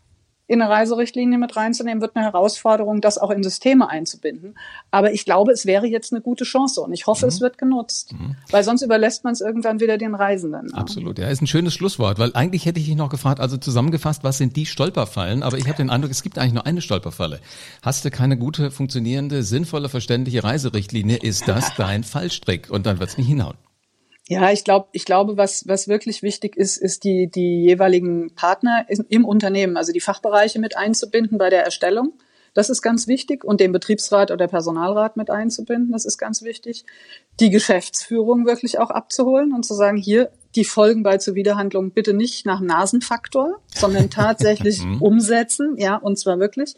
in 0.48 0.62
eine 0.62 0.70
Reiserichtlinie 0.70 1.38
mit 1.38 1.54
reinzunehmen, 1.56 2.00
wird 2.00 2.16
eine 2.16 2.24
Herausforderung, 2.24 3.02
das 3.02 3.18
auch 3.18 3.30
in 3.30 3.42
Systeme 3.42 3.88
einzubinden. 3.88 4.58
Aber 4.90 5.12
ich 5.12 5.26
glaube, 5.26 5.52
es 5.52 5.66
wäre 5.66 5.86
jetzt 5.86 6.12
eine 6.12 6.22
gute 6.22 6.44
Chance 6.44 6.80
und 6.80 6.92
ich 6.92 7.06
hoffe, 7.06 7.26
mhm. 7.26 7.28
es 7.28 7.40
wird 7.42 7.58
genutzt, 7.58 8.14
mhm. 8.14 8.34
weil 8.50 8.64
sonst 8.64 8.80
überlässt 8.80 9.24
man 9.24 9.34
es 9.34 9.42
irgendwann 9.42 9.78
wieder 9.78 9.98
den 9.98 10.14
Reisenden. 10.14 10.72
Absolut, 10.72 11.18
ja, 11.18 11.28
ist 11.28 11.42
ein 11.42 11.46
schönes 11.46 11.74
Schlusswort, 11.74 12.18
weil 12.18 12.32
eigentlich 12.34 12.64
hätte 12.64 12.80
ich 12.80 12.86
dich 12.86 12.96
noch 12.96 13.10
gefragt, 13.10 13.40
also 13.40 13.58
zusammengefasst, 13.58 14.24
was 14.24 14.38
sind 14.38 14.56
die 14.56 14.64
Stolperfallen? 14.64 15.42
Aber 15.42 15.58
ich 15.58 15.66
habe 15.66 15.76
den 15.76 15.90
Eindruck, 15.90 16.10
es 16.10 16.22
gibt 16.22 16.38
eigentlich 16.38 16.54
nur 16.54 16.66
eine 16.66 16.80
Stolperfalle. 16.80 17.40
Hast 17.82 18.06
du 18.06 18.10
keine 18.10 18.38
gute, 18.38 18.70
funktionierende, 18.70 19.42
sinnvolle, 19.42 19.90
verständliche 19.90 20.42
Reiserichtlinie, 20.42 21.18
ist 21.18 21.46
das 21.46 21.74
dein 21.76 22.04
Fallstrick 22.04 22.70
und 22.70 22.86
dann 22.86 23.00
wird 23.00 23.10
es 23.10 23.18
nicht 23.18 23.28
hinhauen. 23.28 23.58
Ja, 24.30 24.52
ich 24.52 24.62
glaube, 24.62 24.88
ich 24.92 25.06
glaube, 25.06 25.38
was, 25.38 25.66
was 25.66 25.88
wirklich 25.88 26.22
wichtig 26.22 26.54
ist, 26.54 26.76
ist 26.76 27.02
die, 27.04 27.30
die 27.30 27.64
jeweiligen 27.64 28.34
Partner 28.34 28.84
im 29.08 29.24
Unternehmen, 29.24 29.78
also 29.78 29.90
die 29.90 30.00
Fachbereiche 30.00 30.58
mit 30.58 30.76
einzubinden 30.76 31.38
bei 31.38 31.48
der 31.48 31.64
Erstellung. 31.64 32.12
Das 32.52 32.68
ist 32.68 32.82
ganz 32.82 33.06
wichtig 33.06 33.42
und 33.42 33.58
den 33.60 33.72
Betriebsrat 33.72 34.30
oder 34.30 34.46
Personalrat 34.46 35.16
mit 35.16 35.30
einzubinden. 35.30 35.92
Das 35.92 36.04
ist 36.04 36.18
ganz 36.18 36.42
wichtig. 36.42 36.84
Die 37.40 37.48
Geschäftsführung 37.48 38.44
wirklich 38.44 38.78
auch 38.78 38.90
abzuholen 38.90 39.54
und 39.54 39.64
zu 39.64 39.72
sagen, 39.72 39.96
hier, 39.96 40.30
die 40.56 40.64
Folgen 40.64 41.02
bei 41.02 41.16
Zuwiderhandlungen 41.16 41.92
bitte 41.92 42.12
nicht 42.12 42.44
nach 42.44 42.60
Nasenfaktor, 42.60 43.62
sondern 43.74 44.10
tatsächlich 44.10 44.84
mhm. 44.84 45.00
umsetzen, 45.00 45.76
ja, 45.78 45.96
und 45.96 46.18
zwar 46.18 46.38
wirklich 46.38 46.74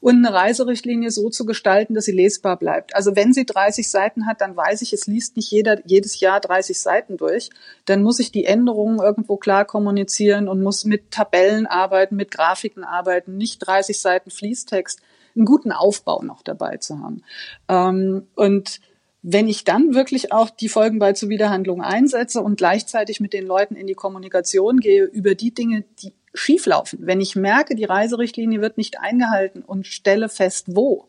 und 0.00 0.24
eine 0.24 0.34
Reiserichtlinie 0.34 1.10
so 1.10 1.28
zu 1.28 1.44
gestalten, 1.44 1.94
dass 1.94 2.06
sie 2.06 2.12
lesbar 2.12 2.56
bleibt. 2.58 2.94
Also 2.96 3.14
wenn 3.16 3.32
sie 3.32 3.44
30 3.44 3.90
Seiten 3.90 4.26
hat, 4.26 4.40
dann 4.40 4.56
weiß 4.56 4.80
ich, 4.82 4.92
es 4.92 5.06
liest 5.06 5.36
nicht 5.36 5.50
jeder 5.50 5.86
jedes 5.86 6.20
Jahr 6.20 6.40
30 6.40 6.80
Seiten 6.80 7.16
durch. 7.18 7.50
Dann 7.84 8.02
muss 8.02 8.18
ich 8.18 8.32
die 8.32 8.46
Änderungen 8.46 8.98
irgendwo 8.98 9.36
klar 9.36 9.66
kommunizieren 9.66 10.48
und 10.48 10.62
muss 10.62 10.84
mit 10.84 11.10
Tabellen 11.10 11.66
arbeiten, 11.66 12.16
mit 12.16 12.30
Grafiken 12.30 12.82
arbeiten, 12.82 13.36
nicht 13.36 13.58
30 13.58 14.00
Seiten 14.00 14.30
Fließtext, 14.30 15.00
einen 15.36 15.44
guten 15.44 15.70
Aufbau 15.70 16.22
noch 16.22 16.42
dabei 16.42 16.78
zu 16.78 16.98
haben. 16.98 17.22
Ähm, 17.68 18.26
und 18.34 18.80
wenn 19.22 19.48
ich 19.48 19.64
dann 19.64 19.94
wirklich 19.94 20.32
auch 20.32 20.48
die 20.48 20.70
Folgen 20.70 20.98
bei 20.98 21.12
Zuwiderhandlungen 21.12 21.84
einsetze 21.84 22.40
und 22.40 22.56
gleichzeitig 22.56 23.20
mit 23.20 23.34
den 23.34 23.46
Leuten 23.46 23.76
in 23.76 23.86
die 23.86 23.94
Kommunikation 23.94 24.80
gehe 24.80 25.04
über 25.04 25.34
die 25.34 25.52
Dinge, 25.52 25.84
die 26.02 26.14
schieflaufen. 26.34 27.00
Wenn 27.02 27.20
ich 27.20 27.36
merke, 27.36 27.74
die 27.74 27.84
Reiserichtlinie 27.84 28.60
wird 28.60 28.76
nicht 28.78 29.00
eingehalten 29.00 29.62
und 29.62 29.86
stelle 29.86 30.28
fest, 30.28 30.66
wo 30.68 31.06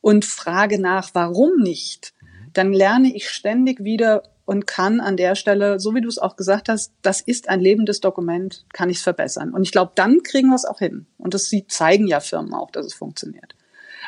und 0.00 0.24
frage 0.24 0.80
nach, 0.80 1.10
warum 1.14 1.56
nicht, 1.58 2.12
dann 2.52 2.72
lerne 2.72 3.14
ich 3.14 3.28
ständig 3.30 3.82
wieder 3.82 4.22
und 4.44 4.66
kann 4.66 5.00
an 5.00 5.16
der 5.16 5.34
Stelle, 5.34 5.80
so 5.80 5.94
wie 5.94 6.00
du 6.00 6.08
es 6.08 6.18
auch 6.18 6.36
gesagt 6.36 6.68
hast, 6.68 6.92
das 7.02 7.20
ist 7.20 7.48
ein 7.48 7.60
lebendes 7.60 8.00
Dokument, 8.00 8.64
kann 8.72 8.90
ich 8.90 8.98
es 8.98 9.02
verbessern. 9.02 9.54
Und 9.54 9.62
ich 9.62 9.72
glaube, 9.72 9.92
dann 9.94 10.22
kriegen 10.22 10.48
wir 10.48 10.56
es 10.56 10.64
auch 10.64 10.80
hin. 10.80 11.06
Und 11.18 11.34
das 11.34 11.50
zeigen 11.68 12.06
ja 12.06 12.20
Firmen 12.20 12.52
auch, 12.52 12.70
dass 12.70 12.84
es 12.84 12.94
funktioniert. 12.94 13.54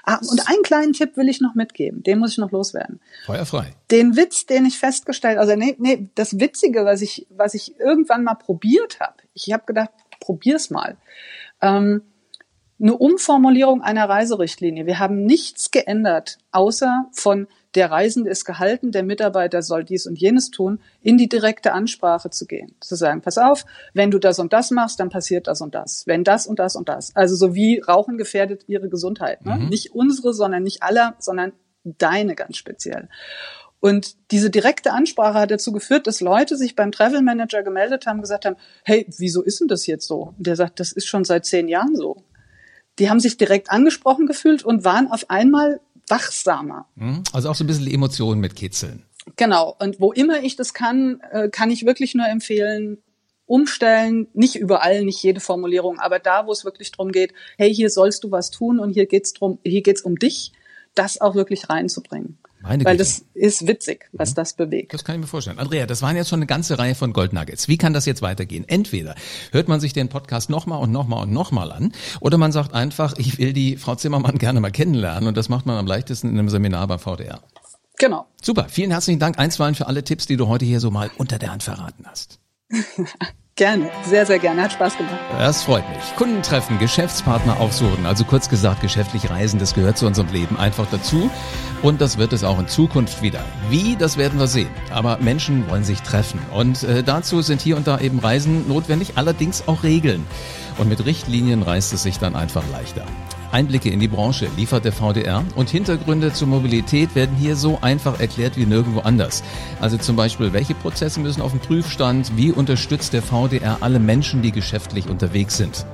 Ah, 0.06 0.18
und 0.28 0.48
einen 0.50 0.62
kleinen 0.62 0.92
Tipp 0.92 1.16
will 1.16 1.28
ich 1.28 1.40
noch 1.40 1.54
mitgeben, 1.54 2.02
den 2.02 2.18
muss 2.18 2.32
ich 2.32 2.38
noch 2.38 2.50
loswerden. 2.50 3.00
Feuerfrei. 3.24 3.74
Den 3.90 4.16
Witz, 4.16 4.44
den 4.44 4.66
ich 4.66 4.78
festgestellt, 4.78 5.38
also 5.38 5.56
nee, 5.56 5.76
nee, 5.78 6.08
das 6.14 6.38
Witzige, 6.38 6.84
was 6.84 7.00
ich, 7.00 7.26
was 7.30 7.54
ich 7.54 7.78
irgendwann 7.80 8.22
mal 8.22 8.34
probiert 8.34 9.00
habe, 9.00 9.14
ich 9.32 9.50
habe 9.50 9.64
gedacht, 9.64 9.90
probier's 10.24 10.70
mal. 10.70 10.96
Ähm, 11.60 12.02
eine 12.80 12.96
Umformulierung 12.96 13.82
einer 13.82 14.08
Reiserichtlinie. 14.08 14.86
Wir 14.86 14.98
haben 14.98 15.24
nichts 15.24 15.70
geändert, 15.70 16.38
außer 16.50 17.06
von 17.12 17.46
der 17.74 17.90
Reisende 17.90 18.30
ist 18.30 18.44
gehalten, 18.44 18.92
der 18.92 19.02
Mitarbeiter 19.02 19.62
soll 19.62 19.84
dies 19.84 20.06
und 20.06 20.18
jenes 20.18 20.50
tun, 20.50 20.80
in 21.02 21.18
die 21.18 21.28
direkte 21.28 21.72
Ansprache 21.72 22.30
zu 22.30 22.46
gehen. 22.46 22.74
Zu 22.80 22.94
sagen, 22.94 23.20
pass 23.20 23.38
auf, 23.38 23.64
wenn 23.94 24.10
du 24.10 24.18
das 24.18 24.38
und 24.38 24.52
das 24.52 24.70
machst, 24.70 25.00
dann 25.00 25.08
passiert 25.08 25.46
das 25.46 25.60
und 25.60 25.74
das. 25.74 26.04
Wenn 26.06 26.24
das 26.24 26.46
und 26.46 26.58
das 26.58 26.76
und 26.76 26.88
das. 26.88 27.14
Also 27.16 27.34
so 27.36 27.54
wie 27.54 27.80
Rauchen 27.80 28.16
gefährdet 28.16 28.64
ihre 28.68 28.88
Gesundheit. 28.88 29.44
Ne? 29.44 29.56
Mhm. 29.56 29.68
Nicht 29.68 29.92
unsere, 29.94 30.32
sondern 30.32 30.62
nicht 30.62 30.82
aller, 30.82 31.16
sondern 31.18 31.52
deine 31.84 32.34
ganz 32.34 32.56
speziell. 32.56 33.08
Und 33.84 34.16
diese 34.30 34.48
direkte 34.48 34.94
Ansprache 34.94 35.38
hat 35.38 35.50
dazu 35.50 35.70
geführt, 35.70 36.06
dass 36.06 36.22
Leute 36.22 36.56
sich 36.56 36.74
beim 36.74 36.90
Travel 36.90 37.20
Manager 37.20 37.62
gemeldet 37.62 38.06
haben, 38.06 38.22
gesagt 38.22 38.46
haben, 38.46 38.56
hey, 38.82 39.04
wieso 39.18 39.42
ist 39.42 39.60
denn 39.60 39.68
das 39.68 39.86
jetzt 39.86 40.06
so? 40.06 40.32
Und 40.38 40.46
der 40.46 40.56
sagt, 40.56 40.80
das 40.80 40.90
ist 40.90 41.06
schon 41.06 41.26
seit 41.26 41.44
zehn 41.44 41.68
Jahren 41.68 41.94
so. 41.94 42.24
Die 42.98 43.10
haben 43.10 43.20
sich 43.20 43.36
direkt 43.36 43.70
angesprochen 43.70 44.26
gefühlt 44.26 44.64
und 44.64 44.86
waren 44.86 45.12
auf 45.12 45.28
einmal 45.28 45.82
wachsamer. 46.08 46.88
Mhm. 46.94 47.24
Also 47.34 47.50
auch 47.50 47.54
so 47.54 47.62
ein 47.62 47.66
bisschen 47.66 47.84
die 47.84 47.92
Emotionen 47.92 48.40
mit 48.40 48.56
kitzeln. 48.56 49.02
Genau. 49.36 49.76
Und 49.78 50.00
wo 50.00 50.12
immer 50.12 50.42
ich 50.42 50.56
das 50.56 50.72
kann, 50.72 51.20
äh, 51.30 51.50
kann 51.50 51.70
ich 51.70 51.84
wirklich 51.84 52.14
nur 52.14 52.26
empfehlen, 52.26 53.02
umstellen, 53.44 54.28
nicht 54.32 54.56
überall, 54.56 55.04
nicht 55.04 55.22
jede 55.22 55.40
Formulierung, 55.40 55.98
aber 55.98 56.20
da, 56.20 56.46
wo 56.46 56.52
es 56.52 56.64
wirklich 56.64 56.90
darum 56.92 57.12
geht, 57.12 57.34
hey, 57.58 57.74
hier 57.74 57.90
sollst 57.90 58.24
du 58.24 58.30
was 58.30 58.50
tun 58.50 58.78
und 58.78 58.94
hier 58.94 59.04
geht's 59.04 59.34
drum, 59.34 59.58
hier 59.62 59.82
geht's 59.82 60.00
um 60.00 60.18
dich, 60.18 60.52
das 60.94 61.20
auch 61.20 61.34
wirklich 61.34 61.68
reinzubringen. 61.68 62.38
Meine 62.64 62.82
Weil 62.86 62.96
Güte. 62.96 63.04
das 63.04 63.24
ist 63.34 63.66
witzig, 63.66 64.08
was 64.12 64.30
mhm. 64.30 64.34
das 64.36 64.54
bewegt. 64.54 64.94
Das 64.94 65.04
kann 65.04 65.16
ich 65.16 65.20
mir 65.20 65.26
vorstellen. 65.26 65.58
Andrea, 65.58 65.84
das 65.84 66.00
waren 66.00 66.16
jetzt 66.16 66.30
schon 66.30 66.38
eine 66.38 66.46
ganze 66.46 66.78
Reihe 66.78 66.94
von 66.94 67.12
Goldnuggets. 67.12 67.68
Wie 67.68 67.76
kann 67.76 67.92
das 67.92 68.06
jetzt 68.06 68.22
weitergehen? 68.22 68.64
Entweder 68.66 69.14
hört 69.52 69.68
man 69.68 69.80
sich 69.80 69.92
den 69.92 70.08
Podcast 70.08 70.48
nochmal 70.48 70.80
und 70.80 70.90
nochmal 70.90 71.24
und 71.24 71.32
nochmal 71.32 71.70
an, 71.70 71.92
oder 72.20 72.38
man 72.38 72.52
sagt 72.52 72.72
einfach, 72.72 73.14
ich 73.18 73.38
will 73.38 73.52
die 73.52 73.76
Frau 73.76 73.96
Zimmermann 73.96 74.38
gerne 74.38 74.60
mal 74.60 74.70
kennenlernen 74.70 75.28
und 75.28 75.36
das 75.36 75.50
macht 75.50 75.66
man 75.66 75.76
am 75.76 75.86
leichtesten 75.86 76.30
in 76.30 76.38
einem 76.38 76.48
Seminar 76.48 76.86
beim 76.86 76.98
VDR. 76.98 77.42
Genau. 77.98 78.26
Super. 78.42 78.66
Vielen 78.70 78.90
herzlichen 78.90 79.20
Dank 79.20 79.38
einstweilen 79.38 79.74
für 79.74 79.86
alle 79.86 80.02
Tipps, 80.02 80.26
die 80.26 80.36
du 80.36 80.48
heute 80.48 80.64
hier 80.64 80.80
so 80.80 80.90
mal 80.90 81.10
unter 81.18 81.38
der 81.38 81.52
Hand 81.52 81.62
verraten 81.62 82.06
hast. 82.06 82.40
Gerne, 83.56 83.88
sehr, 84.04 84.26
sehr 84.26 84.40
gerne. 84.40 84.62
Hat 84.62 84.72
Spaß 84.72 84.96
gemacht. 84.96 85.14
Das 85.38 85.62
freut 85.62 85.88
mich. 85.90 86.16
Kundentreffen, 86.16 86.80
Geschäftspartner 86.80 87.60
aufsuchen, 87.60 88.04
also 88.04 88.24
kurz 88.24 88.48
gesagt, 88.48 88.80
geschäftlich 88.80 89.30
reisen, 89.30 89.60
das 89.60 89.74
gehört 89.74 89.96
zu 89.96 90.08
unserem 90.08 90.32
Leben 90.32 90.58
einfach 90.58 90.88
dazu. 90.90 91.30
Und 91.80 92.00
das 92.00 92.18
wird 92.18 92.32
es 92.32 92.42
auch 92.42 92.58
in 92.58 92.66
Zukunft 92.66 93.22
wieder. 93.22 93.44
Wie, 93.70 93.94
das 93.94 94.16
werden 94.16 94.40
wir 94.40 94.48
sehen. 94.48 94.70
Aber 94.90 95.18
Menschen 95.18 95.70
wollen 95.70 95.84
sich 95.84 96.02
treffen. 96.02 96.40
Und 96.52 96.82
äh, 96.82 97.04
dazu 97.04 97.42
sind 97.42 97.60
hier 97.60 97.76
und 97.76 97.86
da 97.86 98.00
eben 98.00 98.18
Reisen 98.18 98.66
notwendig, 98.66 99.12
allerdings 99.14 99.68
auch 99.68 99.84
Regeln. 99.84 100.26
Und 100.78 100.88
mit 100.88 101.06
Richtlinien 101.06 101.62
reist 101.62 101.92
es 101.92 102.02
sich 102.02 102.18
dann 102.18 102.34
einfach 102.34 102.64
leichter. 102.72 103.04
Einblicke 103.54 103.88
in 103.88 104.00
die 104.00 104.08
Branche 104.08 104.48
liefert 104.56 104.84
der 104.84 104.92
VDR 104.92 105.44
und 105.54 105.70
Hintergründe 105.70 106.32
zur 106.32 106.48
Mobilität 106.48 107.14
werden 107.14 107.36
hier 107.36 107.54
so 107.54 107.78
einfach 107.80 108.18
erklärt 108.18 108.56
wie 108.56 108.66
nirgendwo 108.66 109.00
anders. 109.00 109.44
Also 109.80 109.96
zum 109.96 110.16
Beispiel, 110.16 110.52
welche 110.52 110.74
Prozesse 110.74 111.20
müssen 111.20 111.40
auf 111.40 111.52
dem 111.52 111.60
Prüfstand, 111.60 112.36
wie 112.36 112.50
unterstützt 112.50 113.12
der 113.12 113.22
VDR 113.22 113.78
alle 113.80 114.00
Menschen, 114.00 114.42
die 114.42 114.50
geschäftlich 114.50 115.08
unterwegs 115.08 115.56
sind. 115.56 115.86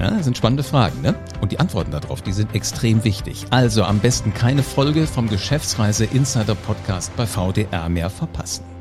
Ja, 0.00 0.10
das 0.10 0.24
sind 0.24 0.36
spannende 0.38 0.62
Fragen, 0.62 1.02
ne? 1.02 1.14
Und 1.42 1.52
die 1.52 1.60
Antworten 1.60 1.92
darauf, 1.92 2.22
die 2.22 2.32
sind 2.32 2.54
extrem 2.54 3.04
wichtig. 3.04 3.44
Also 3.50 3.84
am 3.84 4.00
besten 4.00 4.32
keine 4.32 4.62
Folge 4.62 5.06
vom 5.06 5.28
Geschäftsreise 5.28 6.06
Insider 6.06 6.54
Podcast 6.54 7.14
bei 7.16 7.26
VDR 7.26 7.88
mehr 7.90 8.08
verpassen. 8.08 8.73